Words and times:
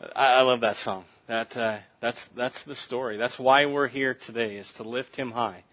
I, 0.00 0.34
I 0.34 0.40
love 0.42 0.60
that 0.60 0.76
song. 0.76 1.04
That 1.28 1.56
uh, 1.56 1.78
that's 2.00 2.24
that's 2.36 2.62
the 2.64 2.76
story. 2.76 3.16
That's 3.16 3.38
why 3.38 3.66
we're 3.66 3.88
here 3.88 4.14
today 4.14 4.56
is 4.56 4.70
to 4.74 4.82
lift 4.82 5.16
him 5.16 5.30
high, 5.30 5.64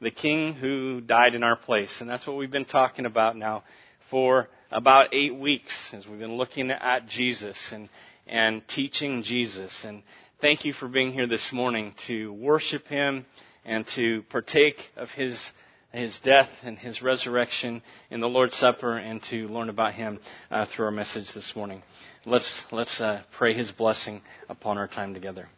the 0.00 0.10
King 0.10 0.54
who 0.54 1.00
died 1.00 1.34
in 1.34 1.42
our 1.42 1.56
place, 1.56 2.00
and 2.00 2.08
that's 2.08 2.26
what 2.26 2.36
we've 2.36 2.50
been 2.50 2.64
talking 2.64 3.06
about 3.06 3.36
now 3.36 3.64
for 4.10 4.48
about 4.70 5.14
eight 5.14 5.34
weeks 5.34 5.94
as 5.94 6.06
we've 6.06 6.18
been 6.18 6.36
looking 6.36 6.70
at 6.70 7.08
Jesus 7.08 7.72
and 7.72 7.88
and 8.26 8.66
teaching 8.68 9.22
Jesus. 9.22 9.84
And 9.84 10.02
thank 10.40 10.64
you 10.64 10.72
for 10.72 10.86
being 10.86 11.12
here 11.12 11.26
this 11.26 11.50
morning 11.52 11.94
to 12.06 12.32
worship 12.34 12.86
him 12.86 13.24
and 13.64 13.86
to 13.96 14.22
partake 14.30 14.90
of 14.96 15.10
his 15.10 15.52
his 15.92 16.20
death 16.20 16.48
and 16.62 16.78
his 16.78 17.02
resurrection 17.02 17.82
in 18.10 18.20
the 18.20 18.28
Lord's 18.28 18.54
Supper 18.56 18.96
and 18.96 19.22
to 19.24 19.48
learn 19.48 19.68
about 19.68 19.94
him 19.94 20.20
uh, 20.50 20.66
through 20.66 20.86
our 20.86 20.90
message 20.90 21.32
this 21.32 21.54
morning. 21.56 21.82
Let's, 22.24 22.62
let's 22.70 23.00
uh, 23.00 23.22
pray 23.36 23.54
his 23.54 23.70
blessing 23.70 24.22
upon 24.48 24.78
our 24.78 24.86
time 24.88 25.14
together. 25.14 25.48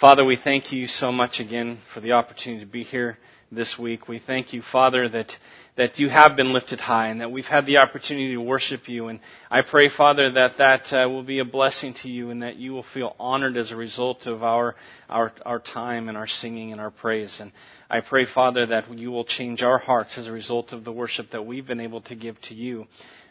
Father, 0.00 0.24
we 0.24 0.36
thank 0.36 0.72
you 0.72 0.86
so 0.86 1.10
much 1.10 1.40
again 1.40 1.78
for 1.92 2.00
the 2.00 2.12
opportunity 2.12 2.64
to 2.64 2.70
be 2.70 2.84
here 2.84 3.18
this 3.50 3.78
week. 3.78 4.08
We 4.08 4.18
thank 4.18 4.52
you, 4.52 4.62
Father, 4.62 5.08
that, 5.08 5.36
that 5.76 5.98
you 5.98 6.08
have 6.08 6.36
been 6.36 6.52
lifted 6.52 6.80
high 6.80 7.08
and 7.08 7.20
that 7.20 7.30
we've 7.30 7.46
had 7.46 7.66
the 7.66 7.78
opportunity 7.78 8.32
to 8.34 8.40
worship 8.40 8.88
you. 8.88 9.08
And 9.08 9.20
I 9.50 9.62
pray, 9.62 9.88
Father, 9.88 10.30
that 10.32 10.58
that 10.58 10.92
uh, 10.92 11.08
will 11.08 11.22
be 11.22 11.38
a 11.38 11.44
blessing 11.44 11.94
to 12.02 12.10
you 12.10 12.30
and 12.30 12.42
that 12.42 12.56
you 12.56 12.72
will 12.72 12.82
feel 12.82 13.16
honored 13.18 13.56
as 13.56 13.72
a 13.72 13.76
result 13.76 14.26
of 14.26 14.42
our, 14.42 14.76
our, 15.08 15.32
our 15.46 15.58
time 15.58 16.08
and 16.08 16.18
our 16.18 16.26
singing 16.26 16.72
and 16.72 16.80
our 16.80 16.90
praise. 16.90 17.40
And 17.40 17.52
I 17.88 18.00
pray, 18.00 18.26
Father, 18.26 18.66
that 18.66 18.90
you 18.96 19.10
will 19.10 19.24
change 19.24 19.62
our 19.62 19.78
hearts 19.78 20.18
as 20.18 20.26
a 20.26 20.32
result 20.32 20.72
of 20.72 20.84
the 20.84 20.92
worship 20.92 21.30
that 21.30 21.46
we've 21.46 21.66
been 21.66 21.80
able 21.80 22.02
to 22.02 22.14
give 22.14 22.40
to 22.42 22.54
you. 22.54 22.86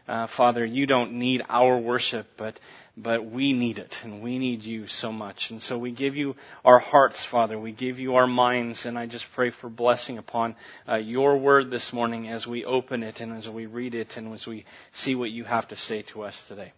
Uh, 0.07 0.27
Father, 0.37 0.65
you 0.65 0.85
don't 0.85 1.13
need 1.13 1.43
our 1.49 1.77
worship, 1.77 2.27
but 2.37 2.59
but 2.95 3.25
we 3.25 3.53
need 3.53 3.77
it, 3.77 3.93
and 4.03 4.23
we 4.23 4.39
need 4.39 4.63
you 4.63 4.87
so 4.87 5.11
much. 5.11 5.47
And 5.51 5.61
so 5.61 5.77
we 5.77 5.91
give 5.91 6.15
you 6.15 6.35
our 6.65 6.79
hearts, 6.79 7.23
Father. 7.29 7.59
We 7.59 7.71
give 7.71 7.99
you 7.99 8.15
our 8.15 8.25
minds, 8.25 8.85
and 8.85 8.97
I 8.97 9.05
just 9.05 9.25
pray 9.35 9.51
for 9.51 9.69
blessing 9.69 10.17
upon 10.17 10.55
uh, 10.89 10.95
your 10.95 11.37
word 11.37 11.69
this 11.69 11.93
morning 11.93 12.27
as 12.27 12.47
we 12.47 12.65
open 12.65 13.03
it 13.03 13.19
and 13.19 13.37
as 13.37 13.47
we 13.47 13.67
read 13.67 13.93
it 13.93 14.17
and 14.17 14.33
as 14.33 14.47
we 14.47 14.65
see 14.93 15.13
what 15.13 15.29
you 15.29 15.43
have 15.43 15.67
to 15.67 15.75
say 15.75 16.03
to 16.13 16.23
us 16.23 16.41
today. 16.47 16.73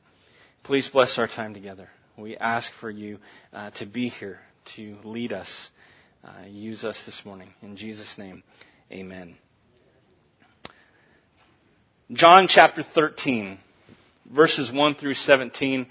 Please 0.63 0.89
bless 0.89 1.17
our 1.17 1.27
time 1.27 1.53
together. 1.53 1.87
We 2.17 2.35
ask 2.35 2.69
for 2.81 2.89
you 2.89 3.19
uh, 3.53 3.71
to 3.71 3.85
be 3.85 4.09
here 4.09 4.39
to 4.75 4.97
lead 5.05 5.31
us, 5.31 5.69
uh, 6.23 6.45
use 6.47 6.83
us 6.83 7.01
this 7.05 7.21
morning. 7.23 7.53
In 7.61 7.77
Jesus' 7.77 8.15
name, 8.17 8.43
amen. 8.91 9.37
John 12.11 12.47
chapter 12.47 12.81
13, 12.81 13.59
verses 14.33 14.71
1 14.71 14.95
through 14.95 15.13
17, 15.13 15.85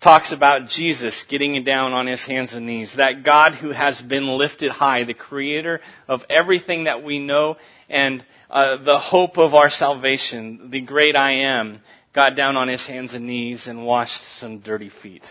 talks 0.00 0.30
about 0.32 0.68
Jesus 0.68 1.24
getting 1.28 1.64
down 1.64 1.92
on 1.92 2.06
his 2.06 2.24
hands 2.24 2.54
and 2.54 2.66
knees. 2.66 2.94
That 2.96 3.24
God 3.24 3.54
who 3.54 3.72
has 3.72 4.00
been 4.00 4.28
lifted 4.28 4.70
high, 4.70 5.02
the 5.02 5.14
creator 5.14 5.80
of 6.06 6.20
everything 6.30 6.84
that 6.84 7.02
we 7.02 7.18
know 7.18 7.56
and 7.88 8.24
uh, 8.48 8.84
the 8.84 9.00
hope 9.00 9.38
of 9.38 9.54
our 9.54 9.68
salvation, 9.68 10.70
the 10.70 10.82
great 10.82 11.16
I 11.16 11.32
am, 11.40 11.80
got 12.14 12.36
down 12.36 12.56
on 12.56 12.68
his 12.68 12.86
hands 12.86 13.12
and 13.12 13.26
knees 13.26 13.66
and 13.66 13.84
washed 13.84 14.22
some 14.38 14.60
dirty 14.60 14.90
feet. 15.02 15.26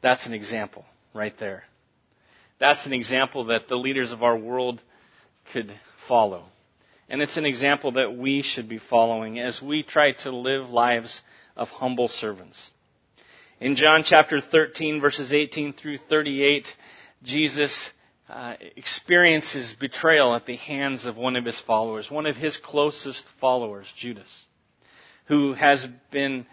That's 0.00 0.26
an 0.26 0.32
example 0.32 0.86
right 1.12 1.34
there. 1.38 1.64
That's 2.58 2.86
an 2.86 2.94
example 2.94 3.46
that 3.46 3.68
the 3.68 3.76
leaders 3.76 4.10
of 4.10 4.22
our 4.22 4.38
world 4.38 4.82
could 5.52 5.70
follow. 6.08 6.46
And 7.08 7.22
it's 7.22 7.36
an 7.36 7.46
example 7.46 7.92
that 7.92 8.16
we 8.16 8.42
should 8.42 8.68
be 8.68 8.78
following 8.78 9.38
as 9.38 9.62
we 9.62 9.82
try 9.82 10.12
to 10.12 10.30
live 10.30 10.70
lives 10.70 11.20
of 11.56 11.68
humble 11.68 12.08
servants. 12.08 12.70
In 13.60 13.76
John 13.76 14.02
chapter 14.04 14.40
13 14.40 15.00
verses 15.00 15.32
18 15.32 15.72
through 15.72 15.98
38, 15.98 16.66
Jesus 17.22 17.90
uh, 18.28 18.54
experiences 18.76 19.72
betrayal 19.78 20.34
at 20.34 20.46
the 20.46 20.56
hands 20.56 21.06
of 21.06 21.16
one 21.16 21.36
of 21.36 21.44
his 21.44 21.60
followers, 21.60 22.10
one 22.10 22.26
of 22.26 22.36
his 22.36 22.56
closest 22.56 23.24
followers, 23.40 23.86
Judas, 23.96 24.44
who 25.26 25.54
has 25.54 25.86
been 26.10 26.44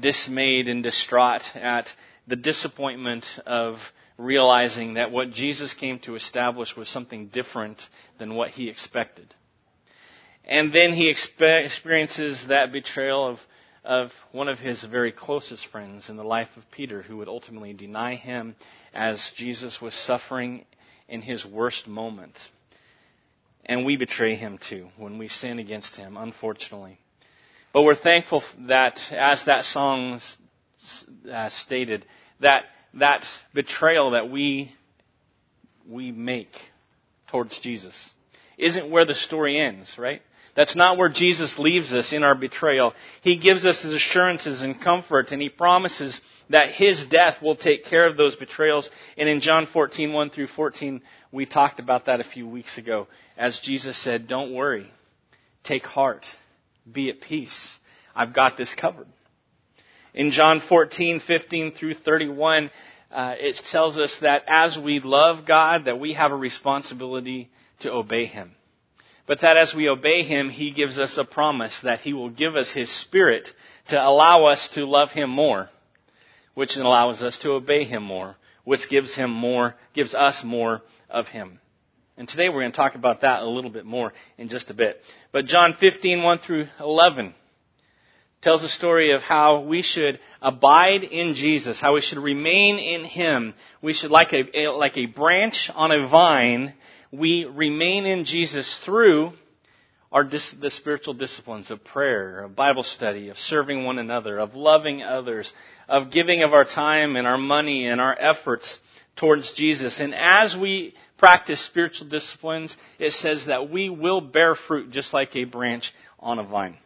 dismayed 0.00 0.68
and 0.68 0.82
distraught 0.82 1.42
at 1.54 1.92
the 2.26 2.36
disappointment 2.36 3.26
of 3.46 3.76
realizing 4.16 4.94
that 4.94 5.10
what 5.10 5.30
Jesus 5.30 5.74
came 5.74 5.98
to 6.00 6.14
establish 6.14 6.76
was 6.76 6.88
something 6.88 7.28
different 7.28 7.80
than 8.18 8.34
what 8.34 8.50
he 8.50 8.68
expected. 8.68 9.34
And 10.48 10.72
then 10.72 10.94
he 10.94 11.10
experiences 11.10 12.46
that 12.48 12.72
betrayal 12.72 13.28
of, 13.28 13.38
of 13.84 14.10
one 14.32 14.48
of 14.48 14.58
his 14.58 14.82
very 14.82 15.12
closest 15.12 15.66
friends 15.66 16.08
in 16.08 16.16
the 16.16 16.24
life 16.24 16.48
of 16.56 16.64
Peter, 16.70 17.02
who 17.02 17.18
would 17.18 17.28
ultimately 17.28 17.74
deny 17.74 18.14
him 18.14 18.56
as 18.94 19.30
Jesus 19.36 19.80
was 19.80 19.92
suffering 19.94 20.64
in 21.06 21.20
his 21.20 21.44
worst 21.44 21.86
moment. 21.86 22.38
And 23.66 23.84
we 23.84 23.96
betray 23.96 24.36
him 24.36 24.58
too 24.58 24.88
when 24.96 25.18
we 25.18 25.28
sin 25.28 25.58
against 25.58 25.96
him, 25.96 26.16
unfortunately. 26.16 26.98
But 27.74 27.82
we're 27.82 27.94
thankful 27.94 28.42
that, 28.66 28.98
as 29.12 29.44
that 29.44 29.64
song 29.64 30.20
uh, 31.30 31.50
stated, 31.50 32.06
that 32.40 32.64
that 32.94 33.26
betrayal 33.52 34.12
that 34.12 34.30
we 34.30 34.72
we 35.86 36.10
make 36.10 36.52
towards 37.30 37.58
Jesus 37.60 38.14
isn't 38.56 38.90
where 38.90 39.04
the 39.04 39.14
story 39.14 39.58
ends, 39.58 39.96
right? 39.98 40.22
That's 40.58 40.74
not 40.74 40.98
where 40.98 41.08
Jesus 41.08 41.56
leaves 41.56 41.92
us 41.92 42.12
in 42.12 42.24
our 42.24 42.34
betrayal. 42.34 42.92
He 43.22 43.38
gives 43.38 43.64
us 43.64 43.80
his 43.80 43.92
assurances 43.92 44.60
and 44.60 44.80
comfort, 44.80 45.30
and 45.30 45.40
he 45.40 45.48
promises 45.48 46.20
that 46.50 46.72
his 46.72 47.06
death 47.06 47.40
will 47.40 47.54
take 47.54 47.84
care 47.84 48.04
of 48.08 48.16
those 48.16 48.34
betrayals. 48.34 48.90
And 49.16 49.28
in 49.28 49.40
John 49.40 49.66
14, 49.66 50.12
1 50.12 50.30
through 50.30 50.48
14, 50.48 51.00
we 51.30 51.46
talked 51.46 51.78
about 51.78 52.06
that 52.06 52.18
a 52.18 52.24
few 52.24 52.48
weeks 52.48 52.76
ago. 52.76 53.06
As 53.36 53.60
Jesus 53.60 53.96
said, 54.02 54.26
don't 54.26 54.52
worry. 54.52 54.90
Take 55.62 55.84
heart. 55.84 56.26
Be 56.90 57.08
at 57.08 57.20
peace. 57.20 57.78
I've 58.12 58.34
got 58.34 58.56
this 58.56 58.74
covered. 58.74 59.06
In 60.12 60.32
John 60.32 60.60
14, 60.68 61.20
15 61.20 61.70
through 61.74 61.94
31, 61.94 62.72
uh, 63.12 63.34
it 63.38 63.60
tells 63.70 63.96
us 63.96 64.18
that 64.22 64.42
as 64.48 64.76
we 64.76 64.98
love 64.98 65.46
God, 65.46 65.84
that 65.84 66.00
we 66.00 66.14
have 66.14 66.32
a 66.32 66.36
responsibility 66.36 67.48
to 67.78 67.92
obey 67.92 68.24
Him 68.24 68.56
but 69.28 69.42
that 69.42 69.58
as 69.58 69.74
we 69.74 69.88
obey 69.88 70.22
Him, 70.24 70.48
He 70.48 70.72
gives 70.72 70.98
us 70.98 71.18
a 71.18 71.24
promise 71.24 71.82
that 71.82 72.00
He 72.00 72.14
will 72.14 72.30
give 72.30 72.56
us 72.56 72.72
His 72.72 72.90
Spirit 72.90 73.48
to 73.90 74.02
allow 74.02 74.46
us 74.46 74.70
to 74.72 74.86
love 74.86 75.10
Him 75.10 75.28
more, 75.28 75.68
which 76.54 76.76
allows 76.76 77.22
us 77.22 77.38
to 77.40 77.52
obey 77.52 77.84
Him 77.84 78.02
more, 78.02 78.36
which 78.64 78.88
gives 78.88 79.14
Him 79.14 79.30
more, 79.30 79.76
gives 79.92 80.14
us 80.14 80.42
more 80.42 80.80
of 81.10 81.28
Him. 81.28 81.60
And 82.16 82.26
today 82.26 82.48
we're 82.48 82.62
going 82.62 82.72
to 82.72 82.76
talk 82.76 82.94
about 82.94 83.20
that 83.20 83.42
a 83.42 83.46
little 83.48 83.70
bit 83.70 83.84
more 83.84 84.14
in 84.38 84.48
just 84.48 84.70
a 84.70 84.74
bit. 84.74 85.00
But 85.30 85.44
John 85.44 85.74
15, 85.78 86.22
1 86.22 86.38
through 86.38 86.66
11 86.80 87.34
tells 88.40 88.62
a 88.62 88.68
story 88.68 89.12
of 89.12 89.20
how 89.20 89.60
we 89.60 89.82
should 89.82 90.20
abide 90.40 91.04
in 91.04 91.34
Jesus, 91.34 91.78
how 91.78 91.94
we 91.94 92.00
should 92.00 92.18
remain 92.18 92.78
in 92.78 93.04
Him. 93.04 93.52
We 93.82 93.92
should, 93.92 94.10
like 94.10 94.32
a, 94.32 94.68
like 94.68 94.96
a 94.96 95.06
branch 95.06 95.70
on 95.74 95.92
a 95.92 96.08
vine, 96.08 96.72
we 97.10 97.44
remain 97.44 98.06
in 98.06 98.24
Jesus 98.24 98.78
through 98.84 99.32
our 100.10 100.24
dis- 100.24 100.56
the 100.60 100.70
spiritual 100.70 101.14
disciplines 101.14 101.70
of 101.70 101.84
prayer, 101.84 102.44
of 102.44 102.56
Bible 102.56 102.82
study, 102.82 103.28
of 103.28 103.38
serving 103.38 103.84
one 103.84 103.98
another, 103.98 104.38
of 104.38 104.54
loving 104.54 105.02
others, 105.02 105.52
of 105.88 106.10
giving 106.10 106.42
of 106.42 106.54
our 106.54 106.64
time 106.64 107.16
and 107.16 107.26
our 107.26 107.38
money 107.38 107.86
and 107.86 108.00
our 108.00 108.16
efforts 108.18 108.78
towards 109.16 109.52
Jesus. 109.52 110.00
And 110.00 110.14
as 110.14 110.56
we 110.56 110.94
practice 111.18 111.60
spiritual 111.60 112.08
disciplines, 112.08 112.76
it 112.98 113.12
says 113.12 113.46
that 113.46 113.70
we 113.70 113.90
will 113.90 114.20
bear 114.20 114.54
fruit 114.54 114.90
just 114.90 115.12
like 115.12 115.36
a 115.36 115.44
branch 115.44 115.92
on 116.18 116.38
a 116.38 116.44
vine. 116.44 116.78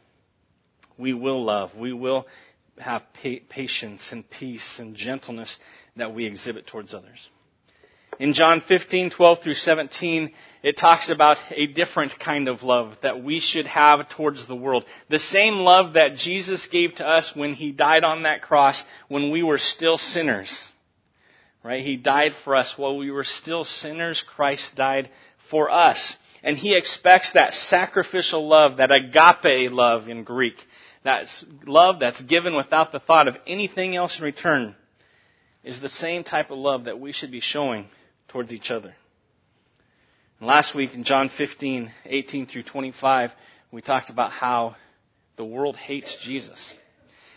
We 0.99 1.15
will 1.15 1.45
love. 1.45 1.75
We 1.77 1.93
will 1.93 2.27
have 2.79 3.03
patience 3.49 4.09
and 4.11 4.29
peace 4.29 4.79
and 4.79 4.97
gentleness 4.97 5.59
that 5.97 6.15
we 6.15 6.27
exhibit 6.27 6.67
towards 6.67 6.95
others. 6.95 7.29
In 8.19 8.35
John 8.35 8.61
15, 8.61 9.11
12 9.11 9.43
through 9.43 9.55
17, 9.55 10.33
it 10.63 10.77
talks 10.77 11.09
about 11.09 11.39
a 11.51 11.67
different 11.67 12.19
kind 12.21 12.47
of 12.47 12.63
love 12.63 12.97
that 13.03 13.25
we 13.25 13.41
should 13.41 13.67
have 13.67 14.09
towards 14.11 14.47
the 14.47 14.55
world. 14.55 14.85
The 15.09 15.19
same 15.19 15.55
love 15.55 15.95
that 15.95 16.17
Jesus 16.17 16.67
gave 16.67 16.95
to 16.97 17.07
us 17.07 17.35
when 17.35 17.55
He 17.55 17.73
died 17.73 18.05
on 18.05 18.25
that 18.25 18.43
cross 18.43 18.85
when 19.09 19.31
we 19.31 19.43
were 19.43 19.59
still 19.59 19.97
sinners. 19.97 20.69
Right? 21.65 21.83
He 21.83 21.97
died 21.97 22.33
for 22.45 22.55
us 22.55 22.75
while 22.77 22.99
we 22.99 23.11
were 23.11 23.25
still 23.25 23.65
sinners. 23.65 24.23
Christ 24.27 24.75
died 24.75 25.09
for 25.49 25.71
us. 25.71 26.15
And 26.43 26.59
He 26.59 26.77
expects 26.77 27.33
that 27.33 27.55
sacrificial 27.55 28.47
love, 28.47 28.77
that 28.77 28.93
agape 28.93 29.73
love 29.73 30.09
in 30.09 30.25
Greek. 30.25 30.63
That 31.05 31.29
love 31.67 32.01
that's 32.01 32.21
given 32.21 32.55
without 32.55 32.93
the 32.93 33.01
thought 33.01 33.27
of 33.27 33.39
anything 33.47 33.97
else 33.97 34.19
in 34.19 34.25
return 34.25 34.77
is 35.65 35.81
the 35.81 35.89
same 35.89 36.25
type 36.25 36.51
of 36.51 36.59
love 36.59 36.85
that 36.85 37.01
we 37.01 37.13
should 37.13 37.31
be 37.31 37.41
showing 37.41 37.87
towards 38.33 38.53
each 38.53 38.71
other. 38.71 38.95
And 40.41 40.49
last 40.49 40.75
week 40.75 40.95
in 40.95 41.05
John 41.05 41.29
15, 41.29 41.93
18 42.07 42.47
through 42.47 42.65
25, 42.65 43.31
we 43.71 43.81
talked 43.81 44.11
about 44.11 44.33
how 44.33 44.75
the 45.37 45.45
world 45.45 45.77
hates 45.77 46.17
Jesus. 46.17 46.75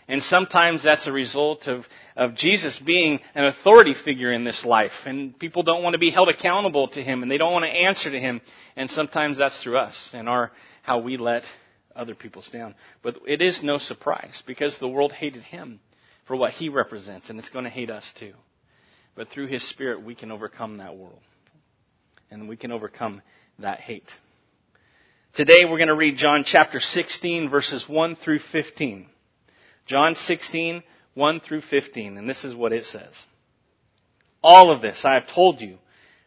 And 0.08 0.22
sometimes 0.22 0.84
that's 0.84 1.06
a 1.06 1.12
result 1.12 1.66
of, 1.66 1.84
of 2.16 2.34
Jesus 2.34 2.78
being 2.78 3.20
an 3.34 3.44
authority 3.44 3.94
figure 3.94 4.32
in 4.32 4.44
this 4.44 4.64
life. 4.64 4.92
And 5.04 5.36
people 5.38 5.62
don't 5.62 5.82
want 5.82 5.94
to 5.94 5.98
be 5.98 6.10
held 6.10 6.28
accountable 6.28 6.88
to 6.88 7.02
Him 7.02 7.22
and 7.22 7.30
they 7.30 7.38
don't 7.38 7.52
want 7.52 7.64
to 7.64 7.70
answer 7.70 8.10
to 8.10 8.20
Him. 8.20 8.40
And 8.76 8.88
sometimes 8.88 9.38
that's 9.38 9.60
through 9.62 9.78
us 9.78 10.10
and 10.12 10.28
our, 10.28 10.52
how 10.82 10.98
we 10.98 11.16
let 11.16 11.44
other 11.94 12.14
people's 12.14 12.48
down. 12.48 12.74
But 13.02 13.18
it 13.26 13.42
is 13.42 13.62
no 13.62 13.78
surprise 13.78 14.42
because 14.46 14.78
the 14.78 14.88
world 14.88 15.12
hated 15.12 15.42
Him 15.42 15.80
for 16.26 16.36
what 16.36 16.52
He 16.52 16.68
represents 16.68 17.28
and 17.28 17.38
it's 17.38 17.48
going 17.50 17.64
to 17.64 17.70
hate 17.70 17.90
us 17.90 18.12
too. 18.16 18.34
But 19.16 19.28
through 19.28 19.46
His 19.46 19.66
Spirit, 19.68 20.04
we 20.04 20.14
can 20.14 20.30
overcome 20.30 20.76
that 20.76 20.96
world. 20.96 21.18
And 22.30 22.48
we 22.48 22.56
can 22.56 22.70
overcome 22.70 23.22
that 23.58 23.80
hate. 23.80 24.12
Today 25.34 25.64
we're 25.64 25.78
going 25.78 25.88
to 25.88 25.96
read 25.96 26.16
John 26.16 26.44
chapter 26.44 26.80
16 26.80 27.50
verses 27.50 27.88
1 27.88 28.16
through 28.16 28.40
15. 28.40 29.06
John 29.86 30.14
16, 30.14 30.82
1 31.14 31.40
through 31.40 31.60
15, 31.62 32.18
and 32.18 32.28
this 32.28 32.44
is 32.44 32.54
what 32.54 32.72
it 32.72 32.84
says. 32.84 33.24
All 34.42 34.70
of 34.70 34.82
this 34.82 35.04
I 35.04 35.14
have 35.14 35.28
told 35.28 35.60
you 35.60 35.78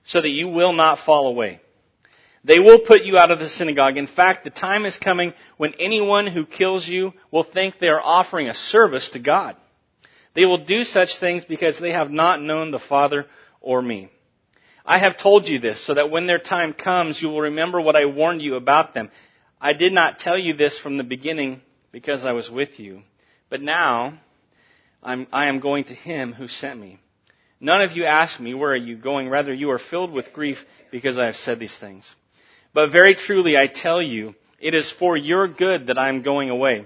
so 0.03 0.21
that 0.21 0.29
you 0.29 0.47
will 0.47 0.73
not 0.73 0.99
fall 0.99 1.27
away. 1.27 1.59
They 2.43 2.59
will 2.59 2.79
put 2.79 3.03
you 3.03 3.17
out 3.17 3.31
of 3.31 3.39
the 3.39 3.49
synagogue. 3.49 3.97
In 3.97 4.07
fact, 4.07 4.45
the 4.45 4.49
time 4.49 4.85
is 4.85 4.97
coming 4.97 5.33
when 5.57 5.73
anyone 5.77 6.25
who 6.25 6.45
kills 6.45 6.87
you 6.87 7.13
will 7.31 7.43
think 7.43 7.75
they 7.79 7.89
are 7.89 8.01
offering 8.01 8.47
a 8.47 8.53
service 8.53 9.09
to 9.09 9.19
God. 9.19 9.57
They 10.35 10.45
will 10.45 10.65
do 10.65 10.83
such 10.83 11.19
things 11.19 11.45
because 11.45 11.79
they 11.79 11.91
have 11.91 12.11
not 12.11 12.41
known 12.41 12.71
the 12.71 12.79
Father 12.79 13.25
or 13.61 13.81
me. 13.81 14.09
I 14.85 14.99
have 14.99 15.17
told 15.17 15.47
you 15.47 15.59
this 15.59 15.85
so 15.85 15.93
that 15.93 16.09
when 16.09 16.27
their 16.27 16.39
time 16.39 16.73
comes, 16.73 17.21
you 17.21 17.29
will 17.29 17.41
remember 17.41 17.81
what 17.81 17.95
I 17.95 18.05
warned 18.05 18.41
you 18.41 18.55
about 18.55 18.93
them. 18.93 19.11
I 19.61 19.73
did 19.73 19.93
not 19.93 20.19
tell 20.19 20.37
you 20.37 20.53
this 20.53 20.79
from 20.79 20.97
the 20.97 21.03
beginning 21.03 21.61
because 21.91 22.25
I 22.25 22.31
was 22.31 22.49
with 22.49 22.79
you. 22.79 23.01
But 23.49 23.61
now 23.61 24.19
I'm, 25.03 25.27
I 25.31 25.47
am 25.47 25.59
going 25.59 25.85
to 25.85 25.93
him 25.93 26.33
who 26.33 26.47
sent 26.47 26.79
me. 26.79 26.99
None 27.59 27.81
of 27.81 27.91
you 27.91 28.05
ask 28.05 28.39
me, 28.39 28.53
where 28.53 28.71
are 28.71 28.75
you 28.75 28.95
going? 28.95 29.29
Rather, 29.29 29.53
you 29.53 29.71
are 29.71 29.79
filled 29.79 30.11
with 30.11 30.33
grief 30.33 30.63
because 30.91 31.17
I 31.17 31.25
have 31.25 31.35
said 31.35 31.59
these 31.59 31.77
things. 31.77 32.15
But 32.73 32.91
very 32.91 33.15
truly, 33.15 33.57
I 33.57 33.67
tell 33.67 34.01
you, 34.01 34.35
it 34.59 34.73
is 34.73 34.91
for 34.91 35.17
your 35.17 35.47
good 35.47 35.87
that 35.87 35.97
I 35.97 36.09
am 36.09 36.21
going 36.21 36.49
away. 36.49 36.85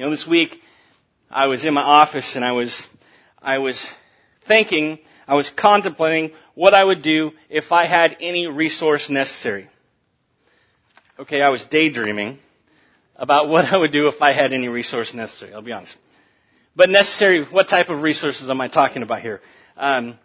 You 0.00 0.06
know, 0.06 0.12
this 0.12 0.26
week 0.26 0.58
I 1.30 1.46
was 1.48 1.66
in 1.66 1.74
my 1.74 1.82
office 1.82 2.34
and 2.34 2.42
I 2.42 2.52
was, 2.52 2.86
I 3.42 3.58
was 3.58 3.86
thinking, 4.48 4.98
I 5.28 5.34
was 5.34 5.50
contemplating 5.50 6.30
what 6.54 6.72
I 6.72 6.82
would 6.82 7.02
do 7.02 7.32
if 7.50 7.70
I 7.70 7.84
had 7.84 8.16
any 8.18 8.46
resource 8.46 9.10
necessary. 9.10 9.68
Okay, 11.18 11.42
I 11.42 11.50
was 11.50 11.66
daydreaming 11.66 12.38
about 13.14 13.48
what 13.50 13.66
I 13.66 13.76
would 13.76 13.92
do 13.92 14.08
if 14.08 14.22
I 14.22 14.32
had 14.32 14.54
any 14.54 14.68
resource 14.68 15.12
necessary. 15.12 15.52
I'll 15.52 15.60
be 15.60 15.72
honest. 15.72 15.98
But 16.74 16.88
necessary, 16.88 17.44
what 17.44 17.68
type 17.68 17.90
of 17.90 18.00
resources 18.00 18.48
am 18.48 18.58
I 18.62 18.68
talking 18.68 19.02
about 19.02 19.20
here? 19.20 19.42
Um, 19.76 20.18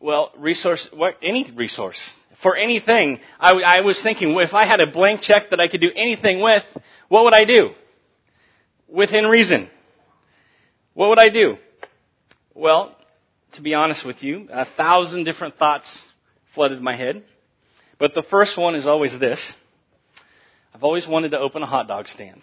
well, 0.00 0.32
resource, 0.38 0.88
what, 0.90 1.18
any 1.20 1.52
resource. 1.54 2.02
For 2.42 2.56
anything, 2.56 3.20
I, 3.38 3.52
I 3.60 3.80
was 3.82 4.02
thinking, 4.02 4.30
if 4.38 4.54
I 4.54 4.64
had 4.64 4.80
a 4.80 4.90
blank 4.90 5.20
check 5.20 5.50
that 5.50 5.60
I 5.60 5.68
could 5.68 5.82
do 5.82 5.90
anything 5.94 6.40
with, 6.40 6.62
what 7.08 7.24
would 7.24 7.34
I 7.34 7.44
do? 7.44 7.72
Within 8.92 9.26
reason. 9.26 9.70
What 10.92 11.08
would 11.08 11.18
I 11.18 11.30
do? 11.30 11.56
Well, 12.54 12.94
to 13.52 13.62
be 13.62 13.72
honest 13.72 14.04
with 14.04 14.22
you, 14.22 14.48
a 14.52 14.66
thousand 14.66 15.24
different 15.24 15.56
thoughts 15.56 16.04
flooded 16.54 16.82
my 16.82 16.94
head. 16.94 17.24
But 17.98 18.12
the 18.14 18.22
first 18.22 18.58
one 18.58 18.74
is 18.74 18.86
always 18.86 19.18
this. 19.18 19.54
I've 20.74 20.84
always 20.84 21.08
wanted 21.08 21.30
to 21.30 21.38
open 21.38 21.62
a 21.62 21.66
hot 21.66 21.88
dog 21.88 22.06
stand. 22.06 22.42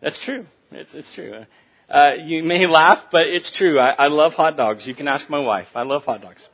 That's 0.00 0.24
true. 0.24 0.46
It's, 0.70 0.94
it's 0.94 1.12
true. 1.12 1.44
Uh, 1.88 2.12
you 2.22 2.44
may 2.44 2.68
laugh, 2.68 3.06
but 3.10 3.26
it's 3.26 3.50
true. 3.50 3.80
I, 3.80 3.90
I 3.90 4.06
love 4.08 4.34
hot 4.34 4.56
dogs. 4.56 4.86
You 4.86 4.94
can 4.94 5.08
ask 5.08 5.28
my 5.28 5.40
wife. 5.40 5.68
I 5.74 5.82
love 5.82 6.04
hot 6.04 6.22
dogs. 6.22 6.48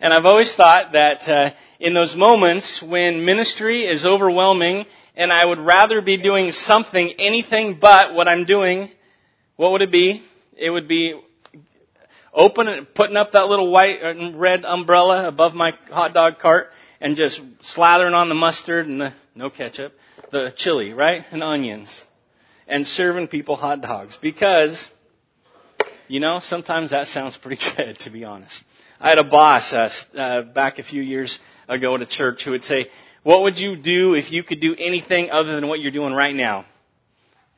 And 0.00 0.14
I've 0.14 0.26
always 0.26 0.54
thought 0.54 0.92
that 0.92 1.28
uh, 1.28 1.50
in 1.80 1.92
those 1.92 2.14
moments 2.14 2.82
when 2.82 3.24
ministry 3.24 3.84
is 3.84 4.06
overwhelming 4.06 4.86
and 5.16 5.32
I 5.32 5.44
would 5.44 5.58
rather 5.58 6.00
be 6.00 6.16
doing 6.16 6.52
something, 6.52 7.14
anything 7.18 7.78
but 7.80 8.14
what 8.14 8.28
I'm 8.28 8.44
doing, 8.44 8.90
what 9.56 9.72
would 9.72 9.82
it 9.82 9.90
be? 9.90 10.22
It 10.56 10.70
would 10.70 10.86
be 10.86 11.20
open, 12.32 12.68
and 12.68 12.94
putting 12.94 13.16
up 13.16 13.32
that 13.32 13.48
little 13.48 13.70
white 13.72 14.00
and 14.00 14.40
red 14.40 14.64
umbrella 14.64 15.26
above 15.26 15.54
my 15.54 15.72
hot 15.90 16.14
dog 16.14 16.38
cart 16.38 16.68
and 17.00 17.16
just 17.16 17.40
slathering 17.76 18.14
on 18.14 18.28
the 18.28 18.34
mustard 18.34 18.86
and 18.86 19.00
the, 19.00 19.12
no 19.34 19.50
ketchup, 19.50 19.92
the 20.30 20.52
chili, 20.56 20.92
right? 20.92 21.24
And 21.32 21.42
onions. 21.42 22.04
And 22.68 22.86
serving 22.86 23.28
people 23.28 23.56
hot 23.56 23.80
dogs. 23.80 24.16
Because, 24.20 24.88
you 26.06 26.20
know, 26.20 26.38
sometimes 26.38 26.90
that 26.90 27.08
sounds 27.08 27.36
pretty 27.36 27.60
good, 27.76 27.98
to 28.00 28.10
be 28.10 28.24
honest. 28.24 28.62
I 29.00 29.10
had 29.10 29.18
a 29.18 29.24
boss 29.24 29.72
uh, 29.72 29.88
uh, 30.16 30.42
back 30.42 30.78
a 30.78 30.82
few 30.82 31.02
years 31.02 31.38
ago 31.68 31.94
at 31.94 32.02
a 32.02 32.06
church 32.06 32.44
who 32.44 32.50
would 32.50 32.64
say, 32.64 32.86
what 33.22 33.42
would 33.42 33.58
you 33.58 33.76
do 33.76 34.14
if 34.14 34.32
you 34.32 34.42
could 34.42 34.60
do 34.60 34.74
anything 34.76 35.30
other 35.30 35.54
than 35.54 35.68
what 35.68 35.80
you're 35.80 35.92
doing 35.92 36.12
right 36.12 36.34
now? 36.34 36.64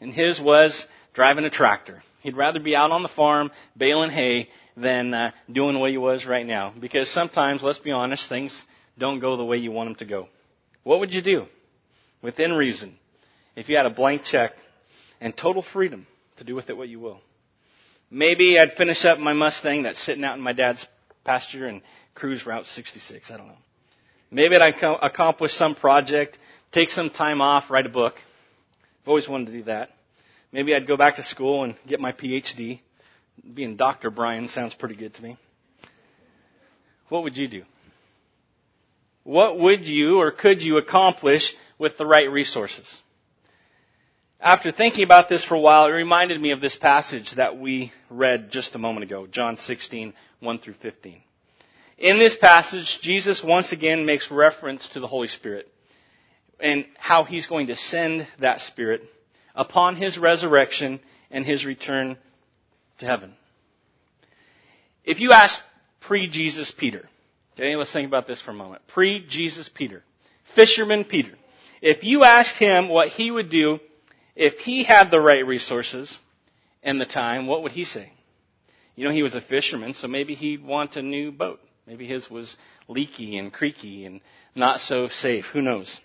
And 0.00 0.12
his 0.12 0.40
was 0.40 0.86
driving 1.14 1.44
a 1.44 1.50
tractor. 1.50 2.02
He'd 2.20 2.36
rather 2.36 2.60
be 2.60 2.76
out 2.76 2.90
on 2.90 3.02
the 3.02 3.08
farm 3.08 3.50
baling 3.76 4.10
hay 4.10 4.48
than 4.76 5.14
uh, 5.14 5.30
doing 5.50 5.78
what 5.78 5.90
he 5.90 5.96
was 5.96 6.26
right 6.26 6.46
now. 6.46 6.74
Because 6.78 7.10
sometimes, 7.10 7.62
let's 7.62 7.78
be 7.78 7.90
honest, 7.90 8.28
things 8.28 8.64
don't 8.98 9.20
go 9.20 9.36
the 9.36 9.44
way 9.44 9.56
you 9.56 9.72
want 9.72 9.88
them 9.88 9.96
to 9.96 10.04
go. 10.04 10.28
What 10.82 11.00
would 11.00 11.14
you 11.14 11.22
do? 11.22 11.46
Within 12.22 12.52
reason. 12.52 12.96
If 13.56 13.70
you 13.70 13.76
had 13.76 13.86
a 13.86 13.90
blank 13.90 14.24
check 14.24 14.52
and 15.20 15.34
total 15.34 15.62
freedom 15.62 16.06
to 16.36 16.44
do 16.44 16.54
with 16.54 16.68
it 16.68 16.76
what 16.76 16.88
you 16.88 17.00
will. 17.00 17.20
Maybe 18.10 18.58
I'd 18.58 18.72
finish 18.72 19.04
up 19.04 19.18
my 19.18 19.32
Mustang 19.32 19.84
that's 19.84 20.04
sitting 20.04 20.24
out 20.24 20.36
in 20.36 20.42
my 20.42 20.52
dad's 20.52 20.86
pasture 21.24 21.66
and 21.66 21.82
cruise 22.14 22.46
Route 22.46 22.66
66. 22.66 23.30
I 23.30 23.36
don't 23.36 23.48
know. 23.48 23.58
Maybe 24.30 24.56
I'd 24.56 24.74
accomplish 25.02 25.52
some 25.52 25.74
project, 25.74 26.38
take 26.72 26.90
some 26.90 27.10
time 27.10 27.40
off, 27.40 27.70
write 27.70 27.86
a 27.86 27.90
book. 27.90 28.14
I've 29.02 29.08
always 29.08 29.28
wanted 29.28 29.46
to 29.46 29.52
do 29.52 29.62
that. 29.64 29.90
Maybe 30.52 30.74
I'd 30.74 30.86
go 30.86 30.96
back 30.96 31.16
to 31.16 31.22
school 31.22 31.64
and 31.64 31.74
get 31.86 32.00
my 32.00 32.12
PhD. 32.12 32.80
Being 33.54 33.76
Dr. 33.76 34.10
Brian 34.10 34.48
sounds 34.48 34.74
pretty 34.74 34.94
good 34.94 35.14
to 35.14 35.22
me. 35.22 35.36
What 37.08 37.24
would 37.24 37.36
you 37.36 37.48
do? 37.48 37.64
What 39.24 39.58
would 39.58 39.84
you 39.86 40.20
or 40.20 40.30
could 40.30 40.62
you 40.62 40.76
accomplish 40.78 41.54
with 41.78 41.96
the 41.98 42.06
right 42.06 42.30
resources? 42.30 43.00
After 44.42 44.72
thinking 44.72 45.04
about 45.04 45.28
this 45.28 45.44
for 45.44 45.54
a 45.54 45.60
while, 45.60 45.86
it 45.86 45.90
reminded 45.90 46.40
me 46.40 46.52
of 46.52 46.62
this 46.62 46.74
passage 46.74 47.32
that 47.32 47.58
we 47.58 47.92
read 48.08 48.50
just 48.50 48.74
a 48.74 48.78
moment 48.78 49.04
ago, 49.04 49.26
John 49.26 49.56
16, 49.56 50.14
1 50.40 50.58
through 50.60 50.74
15. 50.80 51.20
In 51.98 52.18
this 52.18 52.36
passage, 52.36 53.00
Jesus 53.02 53.44
once 53.44 53.72
again 53.72 54.06
makes 54.06 54.30
reference 54.30 54.88
to 54.90 55.00
the 55.00 55.06
Holy 55.06 55.28
Spirit 55.28 55.68
and 56.58 56.86
how 56.96 57.24
he's 57.24 57.46
going 57.46 57.66
to 57.66 57.76
send 57.76 58.26
that 58.38 58.60
Spirit 58.60 59.02
upon 59.54 59.96
his 59.96 60.16
resurrection 60.16 61.00
and 61.30 61.44
his 61.44 61.66
return 61.66 62.16
to 62.98 63.06
heaven. 63.06 63.34
If 65.04 65.20
you 65.20 65.32
ask 65.32 65.60
pre-Jesus 66.00 66.70
Peter, 66.70 67.06
Okay, 67.60 67.76
let's 67.76 67.92
think 67.92 68.08
about 68.08 68.26
this 68.26 68.40
for 68.40 68.52
a 68.52 68.54
moment. 68.54 68.80
Pre-Jesus 68.86 69.68
Peter. 69.68 70.02
Fisherman 70.54 71.04
Peter. 71.04 71.34
If 71.82 72.04
you 72.04 72.24
asked 72.24 72.56
him 72.56 72.88
what 72.88 73.08
he 73.08 73.30
would 73.30 73.50
do 73.50 73.80
if 74.40 74.58
he 74.60 74.84
had 74.84 75.10
the 75.10 75.20
right 75.20 75.46
resources 75.46 76.18
and 76.82 76.98
the 76.98 77.04
time, 77.04 77.46
what 77.46 77.62
would 77.62 77.72
he 77.72 77.84
say? 77.84 78.10
You 78.96 79.04
know, 79.04 79.12
he 79.12 79.22
was 79.22 79.34
a 79.34 79.40
fisherman, 79.42 79.92
so 79.92 80.08
maybe 80.08 80.32
he'd 80.32 80.64
want 80.64 80.96
a 80.96 81.02
new 81.02 81.30
boat. 81.30 81.60
Maybe 81.86 82.06
his 82.06 82.30
was 82.30 82.56
leaky 82.88 83.36
and 83.36 83.52
creaky 83.52 84.06
and 84.06 84.22
not 84.54 84.80
so 84.80 85.08
safe. 85.08 85.44
Who 85.52 85.60
knows? 85.60 86.00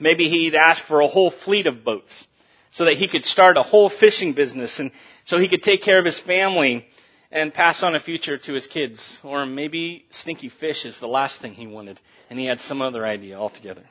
Maybe 0.00 0.28
he'd 0.28 0.56
ask 0.56 0.84
for 0.84 1.00
a 1.00 1.06
whole 1.06 1.30
fleet 1.30 1.68
of 1.68 1.84
boats 1.84 2.26
so 2.72 2.86
that 2.86 2.94
he 2.94 3.06
could 3.06 3.24
start 3.24 3.56
a 3.56 3.62
whole 3.62 3.88
fishing 3.88 4.32
business 4.32 4.80
and 4.80 4.90
so 5.24 5.38
he 5.38 5.48
could 5.48 5.62
take 5.62 5.82
care 5.82 6.00
of 6.00 6.04
his 6.04 6.18
family 6.18 6.84
and 7.30 7.54
pass 7.54 7.84
on 7.84 7.94
a 7.94 8.00
future 8.00 8.36
to 8.36 8.52
his 8.52 8.66
kids. 8.66 9.20
Or 9.22 9.46
maybe 9.46 10.06
stinky 10.10 10.48
fish 10.48 10.84
is 10.84 10.98
the 10.98 11.06
last 11.06 11.40
thing 11.40 11.54
he 11.54 11.68
wanted 11.68 12.00
and 12.30 12.36
he 12.36 12.46
had 12.46 12.58
some 12.58 12.82
other 12.82 13.06
idea 13.06 13.36
altogether. 13.36 13.84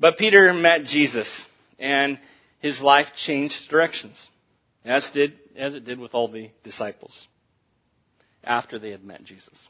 But 0.00 0.16
Peter 0.16 0.54
met 0.54 0.84
Jesus 0.84 1.44
and 1.78 2.18
his 2.60 2.80
life 2.80 3.08
changed 3.16 3.68
directions, 3.68 4.28
as 4.84 5.10
did, 5.10 5.34
as 5.56 5.74
it 5.74 5.84
did 5.84 5.98
with 5.98 6.14
all 6.14 6.28
the 6.28 6.50
disciples 6.62 7.26
after 8.42 8.78
they 8.78 8.90
had 8.90 9.04
met 9.04 9.24
Jesus. 9.24 9.68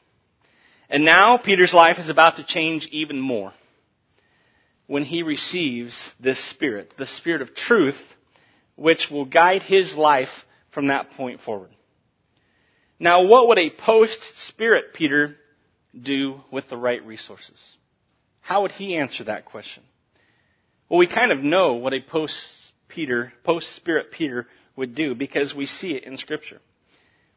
And 0.88 1.04
now 1.04 1.38
Peter's 1.38 1.74
life 1.74 1.98
is 1.98 2.08
about 2.08 2.36
to 2.36 2.44
change 2.44 2.86
even 2.90 3.20
more 3.20 3.52
when 4.86 5.02
he 5.02 5.22
receives 5.22 6.12
this 6.20 6.38
Spirit, 6.50 6.94
the 6.98 7.06
Spirit 7.06 7.42
of 7.42 7.54
truth, 7.54 7.98
which 8.76 9.10
will 9.10 9.24
guide 9.24 9.62
his 9.62 9.96
life 9.96 10.44
from 10.70 10.88
that 10.88 11.12
point 11.12 11.40
forward. 11.40 11.70
Now, 12.98 13.22
what 13.22 13.48
would 13.48 13.58
a 13.58 13.70
post-Spirit 13.70 14.94
Peter 14.94 15.36
do 16.00 16.40
with 16.50 16.68
the 16.68 16.76
right 16.76 17.04
resources? 17.04 17.76
How 18.40 18.62
would 18.62 18.72
he 18.72 18.96
answer 18.96 19.24
that 19.24 19.46
question? 19.46 19.82
Well, 20.94 21.00
we 21.00 21.08
kind 21.08 21.32
of 21.32 21.42
know 21.42 21.72
what 21.72 21.92
a 21.92 22.00
post-Peter, 22.00 23.32
post-Spirit 23.42 24.12
Peter 24.12 24.46
would 24.76 24.94
do 24.94 25.16
because 25.16 25.52
we 25.52 25.66
see 25.66 25.96
it 25.96 26.04
in 26.04 26.16
Scripture. 26.16 26.60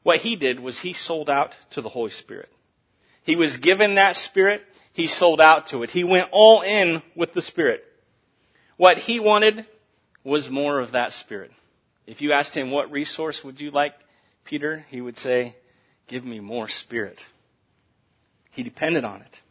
What 0.04 0.20
he 0.20 0.36
did 0.36 0.60
was 0.60 0.80
he 0.80 0.94
sold 0.94 1.28
out 1.28 1.56
to 1.72 1.82
the 1.82 1.90
Holy 1.90 2.12
Spirit. 2.12 2.50
He 3.24 3.36
was 3.36 3.58
given 3.58 3.96
that 3.96 4.16
Spirit. 4.16 4.62
He 4.94 5.08
sold 5.08 5.42
out 5.42 5.70
to 5.70 5.82
it. 5.82 5.90
He 5.90 6.04
went 6.04 6.30
all 6.32 6.62
in 6.62 7.02
with 7.16 7.34
the 7.34 7.42
Spirit. 7.42 7.84
What 8.76 9.00
he 9.00 9.20
wanted 9.20 9.66
was 10.24 10.52
more 10.52 10.80
of 10.80 10.92
that 10.92 11.14
Spirit. 11.14 11.50
If 12.06 12.22
you 12.22 12.34
asked 12.34 12.54
him, 12.54 12.70
what 12.70 12.92
resource 12.92 13.42
would 13.44 13.60
you 13.60 13.72
like, 13.72 13.96
Peter? 14.46 14.86
He 14.90 15.02
would 15.02 15.18
say, 15.18 15.56
give 16.08 16.24
me 16.24 16.40
more 16.40 16.70
Spirit. 16.70 17.20
He 18.52 18.62
depended 18.62 19.04
on 19.04 19.24
it. 19.24 19.42